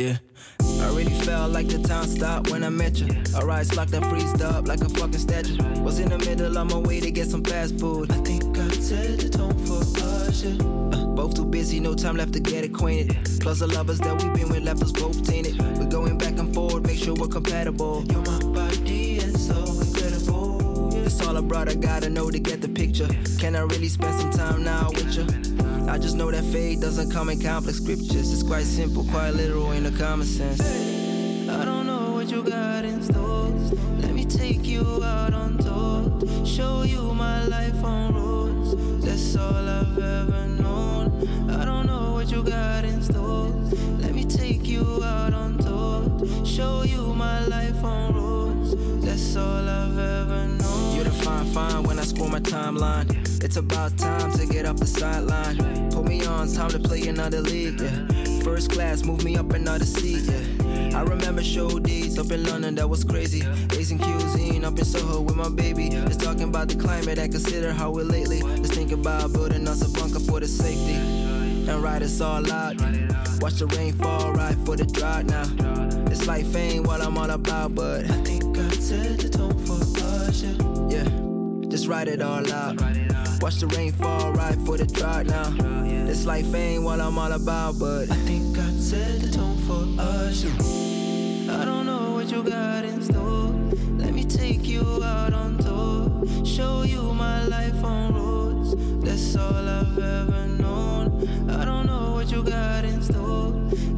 Yeah. 0.00 0.16
I 0.80 0.88
really 0.96 1.12
felt 1.26 1.52
like 1.52 1.68
the 1.68 1.78
time 1.78 2.06
stopped 2.06 2.50
when 2.50 2.64
I 2.64 2.70
met 2.70 2.98
you. 2.98 3.08
Our 3.36 3.50
eyes 3.50 3.76
locked 3.76 3.92
and 3.92 4.06
freezed 4.06 4.40
up 4.40 4.66
like 4.66 4.80
a 4.80 4.88
fucking 4.88 5.18
statue. 5.18 5.58
Was 5.82 5.98
in 5.98 6.08
the 6.08 6.16
middle 6.16 6.56
of 6.56 6.70
my 6.70 6.78
way 6.78 7.00
to 7.00 7.10
get 7.10 7.28
some 7.28 7.44
fast 7.44 7.78
food. 7.78 8.10
I 8.10 8.14
think 8.22 8.56
I 8.56 8.68
set 8.70 9.18
the 9.18 9.28
tone 9.28 9.58
for 9.66 9.82
us, 10.00 10.42
yeah. 10.42 10.56
Uh, 10.64 11.04
both 11.08 11.34
too 11.34 11.44
busy, 11.44 11.80
no 11.80 11.94
time 11.94 12.16
left 12.16 12.32
to 12.32 12.40
get 12.40 12.64
acquainted. 12.64 13.14
Plus 13.40 13.58
the 13.58 13.66
lovers 13.66 13.98
that 13.98 14.22
we've 14.22 14.32
been 14.32 14.48
with 14.48 14.62
left 14.62 14.82
us 14.82 14.90
both 14.90 15.22
tainted. 15.22 15.60
We're 15.78 15.84
going 15.84 16.16
back 16.16 16.38
and 16.38 16.54
forward, 16.54 16.86
make 16.86 16.98
sure 16.98 17.14
we're 17.14 17.28
compatible. 17.28 18.02
You're 18.10 18.22
my 18.22 18.38
body 18.38 19.18
and 19.18 19.38
so 19.38 19.58
incredible. 19.82 20.88
That's 20.92 21.20
all 21.26 21.36
I 21.36 21.42
brought, 21.42 21.68
I 21.68 21.74
gotta 21.74 22.08
know 22.08 22.30
to 22.30 22.38
get 22.38 22.62
the 22.62 22.70
picture. 22.70 23.08
Can 23.38 23.54
I 23.54 23.60
really 23.60 23.88
spend 23.88 24.18
some 24.18 24.30
time 24.30 24.64
now 24.64 24.88
with 24.92 25.14
you? 25.14 25.49
I 25.88 25.98
just 25.98 26.16
know 26.16 26.30
that 26.30 26.44
faith 26.44 26.80
doesn't 26.80 27.10
come 27.10 27.28
in 27.28 27.40
complex 27.40 27.78
scriptures. 27.78 28.32
It's 28.32 28.42
quite 28.42 28.64
simple, 28.64 29.04
quite 29.04 29.30
literal 29.30 29.72
in 29.72 29.84
the 29.84 29.90
common 29.90 30.26
sense. 30.26 30.60
I 31.48 31.64
don't 31.64 31.86
know 31.86 32.12
what 32.12 32.30
you 32.30 32.42
got 32.42 32.84
in 32.84 33.02
store. 33.02 33.48
Let 33.98 34.12
me 34.12 34.24
take 34.24 34.66
you 34.66 35.02
out 35.02 35.34
on 35.34 35.58
tour. 35.58 36.46
Show 36.46 36.82
you 36.82 37.12
my 37.14 37.44
life 37.44 37.82
on 37.82 38.14
roads. 38.14 39.04
That's 39.04 39.36
all 39.36 39.68
I've 39.68 39.98
ever 39.98 40.46
known. 40.46 41.50
I 41.50 41.64
don't 41.64 41.86
know 41.86 42.12
what 42.12 42.30
you 42.30 42.42
got 42.42 42.84
in 42.84 43.02
store. 43.02 43.48
Let 43.98 44.14
me 44.14 44.24
take 44.24 44.66
you 44.66 45.02
out 45.02 45.34
on 45.34 45.58
tour. 45.58 46.46
Show 46.46 46.82
you 46.82 47.14
my 47.14 47.44
life 47.46 47.82
on 47.82 48.14
roads. 48.14 48.74
That's 49.04 49.36
all 49.36 49.68
I've 49.68 49.98
ever 49.98 50.46
known. 50.46 50.94
You're 50.94 51.04
the 51.04 51.10
fine 51.10 51.46
fine 51.46 51.82
when 51.82 51.98
I 51.98 52.02
score 52.02 52.28
my 52.28 52.40
timeline. 52.40 53.19
It's 53.42 53.56
about 53.56 53.96
time 53.96 54.32
to 54.32 54.46
get 54.46 54.66
off 54.66 54.76
the 54.76 54.86
sideline. 54.86 55.90
Put 55.90 56.04
me 56.04 56.24
on, 56.26 56.52
time 56.52 56.70
to 56.70 56.78
play 56.78 57.08
another 57.08 57.40
league. 57.40 57.80
Yeah. 57.80 58.42
First 58.42 58.70
class, 58.70 59.02
move 59.02 59.24
me 59.24 59.36
up 59.36 59.52
another 59.52 59.86
seat. 59.86 60.24
Yeah. 60.24 60.98
I 60.98 61.02
remember 61.02 61.42
show 61.42 61.78
days 61.78 62.18
up 62.18 62.30
in 62.30 62.44
London, 62.44 62.74
that 62.74 62.88
was 62.88 63.02
crazy. 63.02 63.42
Asian 63.72 63.98
cuisine 63.98 64.64
up 64.64 64.78
in 64.78 64.84
Soho 64.84 65.22
with 65.22 65.36
my 65.36 65.48
baby. 65.48 65.88
Just 65.88 66.20
talking 66.20 66.44
about 66.44 66.68
the 66.68 66.76
climate 66.76 67.18
and 67.18 67.32
consider 67.32 67.72
how 67.72 67.90
we're 67.90 68.04
lately. 68.04 68.40
Just 68.40 68.74
think 68.74 68.92
about 68.92 69.32
building 69.32 69.66
us 69.66 69.82
a 69.82 69.98
bunker 69.98 70.20
for 70.20 70.40
the 70.40 70.48
safety. 70.48 70.94
And 71.70 71.82
ride 71.82 72.02
us 72.02 72.20
all 72.20 72.50
out. 72.52 72.76
Watch 73.40 73.54
the 73.54 73.66
rain 73.76 73.94
fall 73.94 74.32
right 74.32 74.56
for 74.66 74.76
the 74.76 74.84
drought 74.84 75.24
now. 75.24 75.46
It's 76.10 76.26
like 76.26 76.44
fame, 76.44 76.82
what 76.82 77.00
I'm 77.00 77.16
all 77.16 77.30
about, 77.30 77.74
but 77.74 78.04
I 78.04 78.16
think 78.22 78.58
I 78.58 78.68
set 78.72 79.18
the 79.18 79.28
tone 79.30 79.56
for 79.64 79.80
us, 80.04 80.42
yeah. 80.42 80.56
Yeah, 80.90 81.68
just 81.68 81.86
write 81.86 82.08
it 82.08 82.20
all 82.20 82.52
out. 82.52 82.76
Watch 83.40 83.56
the 83.56 83.66
rain 83.68 83.92
fall 83.92 84.32
right 84.32 84.58
for 84.66 84.76
the 84.76 84.86
drought 84.86 85.26
now. 85.26 85.48
This 86.06 86.26
life 86.26 86.54
ain't 86.54 86.82
what 86.82 87.00
I'm 87.00 87.18
all 87.18 87.32
about, 87.32 87.78
but 87.78 88.10
I 88.10 88.16
think 88.26 88.58
I 88.58 88.70
set 88.72 89.22
the 89.22 89.30
tone 89.30 89.56
for 89.66 89.82
us. 89.98 90.44
I 91.48 91.64
don't 91.64 91.86
know 91.86 92.12
what 92.12 92.30
you 92.30 92.42
got 92.42 92.84
in 92.84 93.02
store. 93.02 93.48
Let 93.96 94.12
me 94.12 94.24
take 94.24 94.66
you 94.66 95.02
out 95.02 95.32
on 95.32 95.56
tour. 95.56 96.44
Show 96.44 96.82
you 96.82 97.14
my 97.14 97.44
life 97.44 97.82
on 97.82 98.14
roads. 98.14 98.74
That's 99.02 99.34
all 99.36 99.68
I've 99.68 99.98
ever 99.98 100.46
known. 100.46 101.50
I 101.50 101.64
don't 101.64 101.86
know 101.86 102.12
what 102.12 102.30
you 102.30 102.42
got 102.42 102.84
in 102.84 103.02
store. 103.02 103.52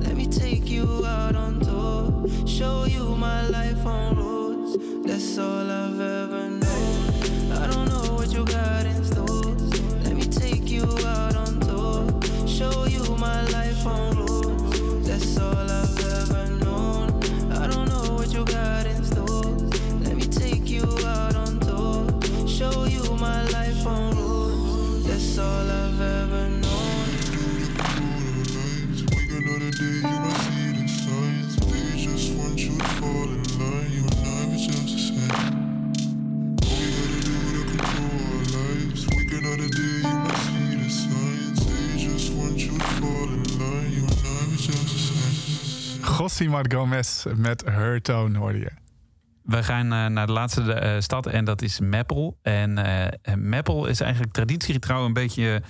Let 0.05 0.15
me 0.17 0.29
take 0.29 0.69
you 0.69 1.05
out 1.05 1.35
on 1.35 1.59
tour. 1.61 2.47
Show 2.47 2.85
you 2.85 3.17
my 3.17 3.49
life 3.49 3.85
on 3.85 4.17
roads. 4.17 4.77
That's 5.05 5.37
all 5.37 5.69
I've 5.69 6.01
ever 6.01 6.49
known. 6.49 6.52
Same. 46.29 46.51
Gossimar 46.51 46.65
Gomez 46.69 47.25
met 47.37 47.65
Her 47.65 48.03
Tone 48.03 48.39
hoorde 48.39 48.59
je. 48.59 48.71
We 49.43 49.63
gaan 49.63 49.93
eh, 49.93 50.07
naar 50.07 50.27
de 50.27 50.33
laatste 50.33 50.73
eh, 50.73 51.01
stad 51.01 51.27
en 51.27 51.45
dat 51.45 51.63
is 51.63 51.81
Meppel. 51.81 52.39
En 52.43 52.79
eh, 52.79 53.35
Meppel 53.35 53.87
is 53.87 54.01
eigenlijk 54.01 54.33
traditiegetrouw 54.33 55.05
een 55.05 55.13
beetje... 55.13 55.63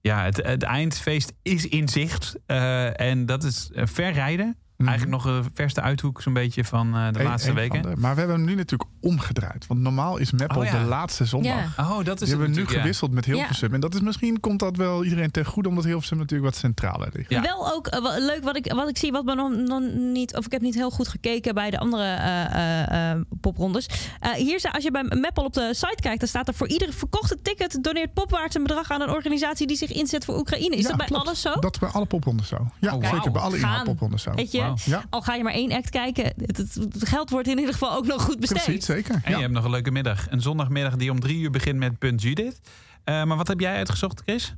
ja, 0.00 0.24
het, 0.24 0.36
het 0.36 0.62
eindfeest 0.62 1.32
is 1.42 1.68
in 1.68 1.88
zicht. 1.88 2.36
En 2.46 3.26
dat 3.26 3.44
is 3.44 3.70
ver 3.74 4.12
rijden. 4.12 4.56
Eigenlijk 4.78 5.10
nog 5.10 5.24
de 5.24 5.42
verste 5.54 5.80
uithoek 5.80 6.22
zo'n 6.22 6.32
beetje 6.32 6.64
van 6.64 6.94
eh, 6.96 7.08
de 7.12 7.18
Eén- 7.20 7.24
laatste 7.26 7.52
weken. 7.52 7.82
de- 7.82 7.88
maar 7.96 8.12
we 8.14 8.18
hebben 8.18 8.36
hem 8.36 8.44
nu 8.46 8.54
natuurlijk 8.54 8.90
omgedraaid. 9.00 9.66
Want 9.66 9.80
normaal 9.80 10.16
is 10.16 10.32
Meppel 10.32 10.58
Oh 10.60 10.64
ja. 10.64 10.78
de 10.82 10.84
laatste 10.88 11.24
zondag. 11.24 11.76
Ja. 11.76 11.90
Oh, 11.90 12.04
dat 12.04 12.20
is 12.20 12.28
Die 12.28 12.28
hebben 12.38 12.54
we 12.54 12.60
nu 12.60 12.66
ja. 12.68 12.78
gewisseld 12.80 13.12
met 13.12 13.24
Hilversum. 13.24 13.74
En 13.74 13.80
dat 13.80 13.94
is 13.94 14.00
misschien 14.00 14.40
komt 14.40 14.58
dat 14.60 14.76
wel 14.76 15.04
iedereen 15.04 15.30
ten 15.30 15.44
goede, 15.44 15.68
omdat 15.68 15.84
Hilversum 15.84 16.18
natuurlijk 16.18 16.50
wat 16.50 16.60
centraler 16.60 17.08
ligt. 17.12 17.40
Wel 17.40 17.72
ook 17.72 17.86
eh, 17.86 18.02
wel 18.02 18.20
leuk 18.20 18.44
wat 18.44 18.56
ik, 18.56 18.72
wat 18.72 18.88
ik 18.88 18.98
zie, 18.98 19.12
wat 19.12 19.24
me 19.24 19.34
nog, 19.34 19.50
nog 19.56 19.80
niet, 19.94 20.36
of 20.36 20.46
ik 20.46 20.52
heb 20.52 20.60
niet 20.60 20.74
heel 20.74 20.90
goed 20.90 21.08
gekeken 21.08 21.54
bij 21.54 21.70
de 21.70 21.78
andere 21.78 22.04
eh, 22.04 23.20
poprondes. 23.40 23.86
Eh, 24.20 24.30
hier, 24.32 24.68
als 24.72 24.84
je 24.84 24.90
bij 24.90 25.02
Meppel 25.02 25.44
op 25.44 25.52
de 25.52 25.68
site 25.74 25.98
kijkt, 26.02 26.18
dan 26.20 26.28
staat 26.28 26.48
er 26.48 26.54
voor 26.54 26.68
iedere 26.68 26.92
verkochte 26.92 27.38
ticket 27.42 27.78
doneert 27.82 28.12
Popwaarts 28.12 28.54
een 28.56 28.62
bedrag 28.62 28.90
aan 28.90 29.00
een 29.00 29.10
organisatie 29.10 29.66
die 29.66 29.76
zich 29.76 29.92
inzet 29.92 30.24
voor 30.24 30.38
Oekraïne. 30.38 30.76
Is 30.76 30.82
Ja, 30.82 30.88
dat 30.88 30.96
bij 30.96 31.06
klopt. 31.06 31.26
alles 31.26 31.40
zo? 31.40 31.52
Dat 31.60 31.72
is 31.74 31.78
bij 31.78 31.88
alle 31.88 32.06
poprondes 32.06 32.48
zo. 32.48 32.66
Ja, 32.80 32.94
Oké. 32.94 33.06
zeker 33.08 33.30
bij 33.32 33.42
alle 33.42 33.82
poprondes 33.84 34.22
zo. 34.22 34.30
Weet 34.34 34.52
je, 34.52 34.62
Ja. 34.84 35.04
al 35.10 35.22
ga 35.22 35.34
je 35.34 35.42
maar 35.42 35.52
één 35.52 35.72
act 35.72 35.90
kijken, 35.90 36.24
het, 36.36 36.56
het- 36.56 36.74
het 36.74 37.08
geld 37.08 37.30
wordt 37.30 37.48
in 37.48 37.58
ieder 37.58 37.72
geval 37.72 37.96
ook 37.96 38.06
nog 38.06 38.22
goed 38.22 38.40
besteed. 38.40 38.62
Precies, 38.64 38.84
zeker. 38.84 39.20
En 39.24 39.34
je 39.34 39.40
hebt 39.40 39.52
nog 39.52 39.64
een 39.64 39.70
leuke 39.70 39.90
middag. 39.90 40.26
Een 40.30 40.40
zondagmiddag 40.40 40.96
die 40.96 41.10
om 41.10 41.20
drie 41.20 41.38
uur 41.40 41.50
begint 41.50 41.78
met 41.78 41.98
Punt 41.98 42.22
Judith. 42.22 42.58
Eh, 43.04 43.24
maar 43.24 43.36
wat 43.36 43.48
heb 43.48 43.60
jij 43.60 43.76
uitgezocht, 43.76 44.22
Chris? 44.24 44.54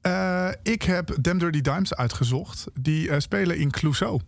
Eh, 0.00 0.48
ik 0.62 0.82
heb 0.82 1.16
Them 1.22 1.38
Dirty 1.38 1.60
Dimes 1.60 1.94
uitgezocht. 1.94 2.66
Die 2.80 3.10
eh, 3.10 3.18
spelen 3.18 3.58
in 3.58 3.70
Clouseau. 3.70 4.20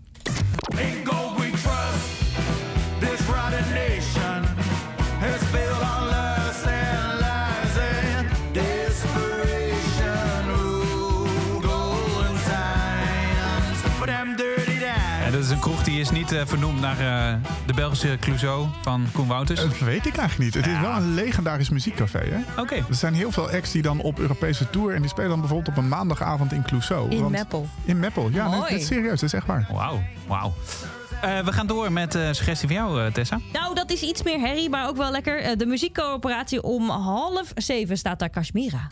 Kroeg 15.63 15.85
die 15.85 16.01
is 16.01 16.11
niet 16.11 16.33
eh, 16.33 16.41
vernoemd 16.45 16.81
naar 16.81 16.99
eh, 17.01 17.35
de 17.67 17.73
Belgische 17.75 18.17
Clouseau 18.21 18.67
van 18.81 19.07
Koen 19.13 19.27
Wouters. 19.27 19.61
Dat 19.61 19.79
weet 19.79 20.07
ik 20.07 20.17
eigenlijk 20.17 20.39
niet. 20.39 20.65
Het 20.65 20.75
is 20.75 20.81
wel 20.81 20.91
een 20.97 21.15
legendarisch 21.15 21.69
muziekcafé. 21.71 22.19
Hè? 22.19 22.61
Oké. 22.61 22.75
Er 22.75 22.85
zijn 22.95 23.15
heel 23.15 23.33
veel 23.33 23.51
acts 23.51 23.73
die 23.73 23.83
dan 23.83 24.01
op 24.01 24.19
Europese 24.19 24.71
tour... 24.71 24.95
en 24.95 25.01
die 25.01 25.11
spelen 25.11 25.31
dan 25.31 25.41
bijvoorbeeld 25.41 25.77
op 25.77 25.83
een 25.83 25.89
maandagavond 25.89 26.53
in 26.53 26.63
Clouseau. 26.63 27.11
In 27.11 27.21
Want- 27.21 27.31
Meppel. 27.31 27.69
In 27.85 27.99
Meppel, 27.99 28.29
ja. 28.31 28.49
nee, 28.49 28.61
dat 28.61 28.71
is 28.71 28.87
serieus. 28.87 29.21
Dat 29.21 29.23
is 29.23 29.33
echt 29.33 29.47
waar. 29.47 29.69
Wauw, 29.73 30.03
wauw. 30.27 30.55
Eh, 31.21 31.39
we 31.45 31.53
gaan 31.53 31.67
door 31.67 31.93
met 31.93 32.13
de 32.13 32.35
suggestie 32.35 32.69
van 32.69 32.77
jou, 32.77 33.13
Tessa. 33.13 33.41
Nou, 33.53 33.75
dat 33.75 33.91
is 33.91 34.03
iets 34.03 34.23
meer 34.23 34.41
herrie, 34.41 34.71
maar 34.71 34.89
ook 34.89 34.97
wel 34.97 35.11
lekker. 35.11 35.59
De 35.59 35.67
muziekcoöperatie 35.67 36.63
om 36.63 36.89
half 36.89 37.53
zeven 37.55 37.99
staat 37.99 38.19
daar 38.19 38.31
Kashmira. 38.31 38.89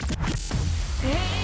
Hemelsblauw 1.00 1.39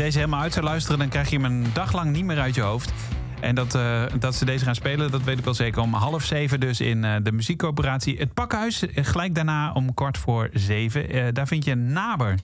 deze 0.00 0.18
helemaal 0.18 0.40
uit 0.40 0.52
zou 0.52 0.64
luisteren, 0.64 0.98
dan 0.98 1.08
krijg 1.08 1.30
je 1.30 1.36
hem 1.36 1.44
een 1.44 1.66
dag 1.72 1.92
lang 1.92 2.10
niet 2.10 2.24
meer 2.24 2.38
uit 2.38 2.54
je 2.54 2.60
hoofd. 2.60 2.92
En 3.40 3.54
dat, 3.54 3.74
eh, 3.74 4.02
dat 4.18 4.34
ze 4.34 4.44
deze 4.44 4.64
gaan 4.64 4.74
spelen, 4.74 5.10
dat 5.10 5.22
weet 5.22 5.38
ik 5.38 5.44
wel 5.44 5.54
zeker. 5.54 5.82
Om 5.82 5.94
half 5.94 6.24
zeven 6.24 6.60
dus 6.60 6.80
in 6.80 7.04
eh, 7.04 7.14
de 7.22 7.32
muziekcoöperatie. 7.32 8.18
Het 8.18 8.34
Pakhuis, 8.34 8.86
eh, 8.86 9.04
gelijk 9.04 9.34
daarna 9.34 9.72
om 9.72 9.94
kwart 9.94 10.18
voor 10.18 10.48
zeven. 10.52 11.34
Daar 11.34 11.46
vind 11.46 11.64
je 11.64 11.74
Naber. 11.74 12.34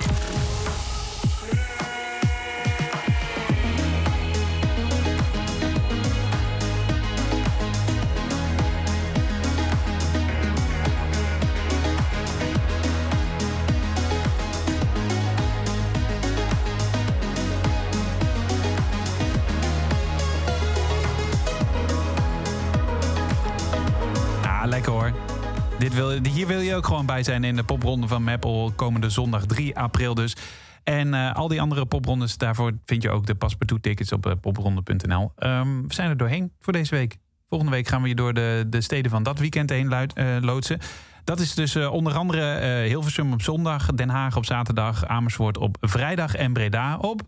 Wil, 25.96 26.10
hier 26.32 26.46
wil 26.46 26.60
je 26.60 26.74
ook 26.74 26.86
gewoon 26.86 27.06
bij 27.06 27.22
zijn 27.22 27.44
in 27.44 27.56
de 27.56 27.64
popronde 27.64 28.08
van 28.08 28.24
Meppel. 28.24 28.72
Komende 28.76 29.10
zondag 29.10 29.46
3 29.46 29.76
april 29.76 30.14
dus. 30.14 30.36
En 30.84 31.14
eh, 31.14 31.34
al 31.34 31.48
die 31.48 31.60
andere 31.60 31.86
poprondes, 31.86 32.38
daarvoor 32.38 32.72
vind 32.84 33.02
je 33.02 33.10
ook 33.10 33.26
de 33.26 33.34
paspartout 33.34 33.82
tickets 33.82 34.12
op 34.12 34.26
eh, 34.26 34.32
popronde.nl. 34.40 35.32
Ehm, 35.36 35.82
we 35.86 35.94
zijn 35.94 36.10
er 36.10 36.16
doorheen 36.16 36.52
voor 36.58 36.72
deze 36.72 36.94
week. 36.94 37.16
Volgende 37.46 37.72
week 37.72 37.88
gaan 37.88 38.02
we 38.02 38.08
je 38.08 38.14
door 38.14 38.34
de, 38.34 38.64
de 38.68 38.80
steden 38.80 39.10
van 39.10 39.22
dat 39.22 39.38
weekend 39.38 39.70
heen 39.70 39.88
luid- 39.88 40.12
eh, 40.12 40.36
loodsen. 40.40 40.78
Dat 41.24 41.40
is 41.40 41.54
dus 41.54 41.76
onder 41.76 42.14
andere 42.14 42.60
Hilversum 42.86 43.32
op 43.32 43.42
zondag, 43.42 43.86
Den 43.86 44.08
Haag 44.08 44.36
op 44.36 44.44
zaterdag, 44.44 45.06
Amersfoort 45.06 45.58
op 45.58 45.76
vrijdag 45.80 46.34
en 46.34 46.52
Breda 46.52 46.96
op 46.96 47.22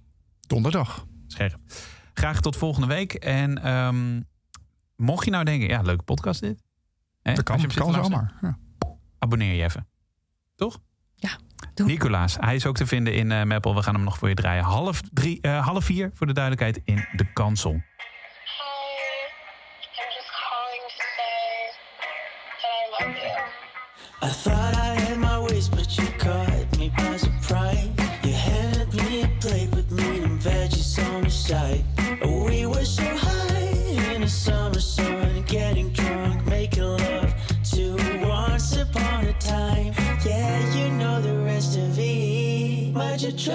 donderdag. 0.47 1.07
Scherp. 1.27 1.59
Graag 2.13 2.41
tot 2.41 2.57
volgende 2.57 2.87
week. 2.87 3.15
En 3.15 3.63
ehm, 3.63 4.21
mocht 4.97 5.25
je 5.25 5.31
nou 5.31 5.45
denken, 5.45 5.69
ja, 5.69 5.81
leuke 5.83 6.05
podcast 6.05 6.41
dit. 6.41 6.68
Hè? 7.29 7.35
Dat 7.35 7.45
kan, 7.45 7.67
kan 7.67 7.93
zomaar. 7.93 8.33
Ja. 8.41 8.59
Abonneer 9.19 9.55
je 9.55 9.63
even. 9.63 9.87
Toch? 10.57 10.79
Ja. 11.15 11.31
Doe. 11.75 11.87
Nicolaas, 11.87 12.37
hij 12.41 12.55
is 12.55 12.67
ook 12.67 12.77
te 12.77 12.87
vinden 12.87 13.15
in 13.15 13.33
eh, 13.33 13.41
uh, 13.41 13.45
Meppel. 13.45 13.75
We 13.75 13.83
gaan 13.83 13.95
hem 13.95 14.05
nog 14.05 14.19
voor 14.19 14.29
je 14.29 14.35
draaien. 14.35 14.65
Half, 14.65 15.01
drie, 15.13 15.39
uh, 15.43 15.67
half 15.67 15.85
vier, 15.85 16.11
voor 16.15 16.27
de 16.27 16.33
duidelijkheid, 16.33 16.81
in 16.85 17.07
de 17.17 17.33
kansel. 17.33 17.83
I 24.21 24.31
thought 24.43 24.75
I 24.75 25.01
had 25.01 25.17
my 25.17 25.39
ways, 25.39 25.69
but 25.69 25.95
you 25.95 26.17
come. 26.17 26.38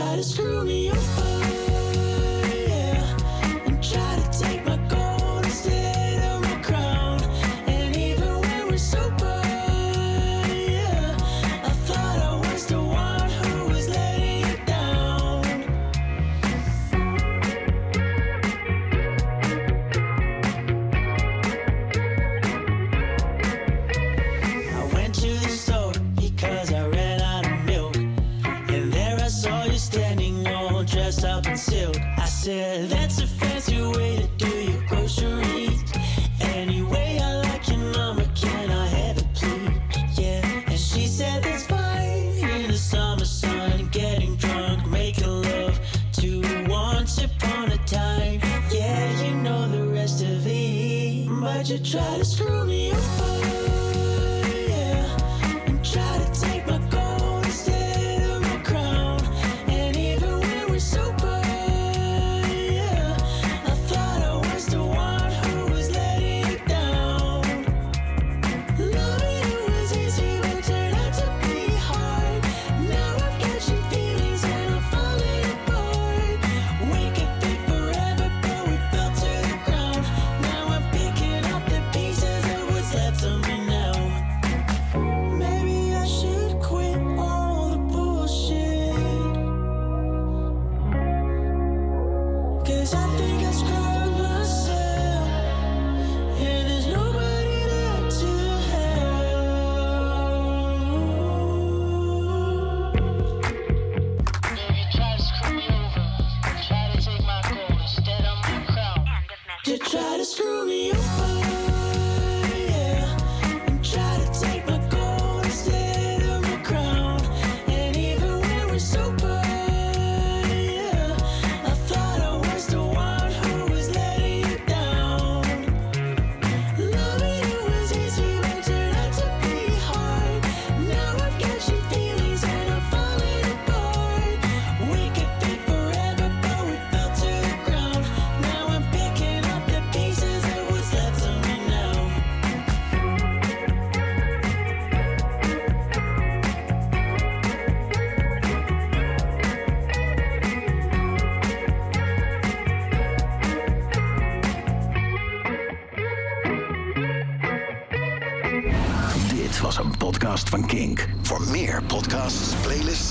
try 0.04 0.16
to 0.18 0.24
screw 0.24 0.66
me 0.66 0.90
up. 0.90 1.23
try 51.94 52.18
to 52.18 52.26
screw 52.26 52.66
me. 52.66 52.73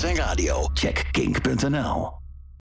en 0.03 0.15
radio. 0.17 0.67
Check 0.75 1.11
kink.nl. 1.13 2.12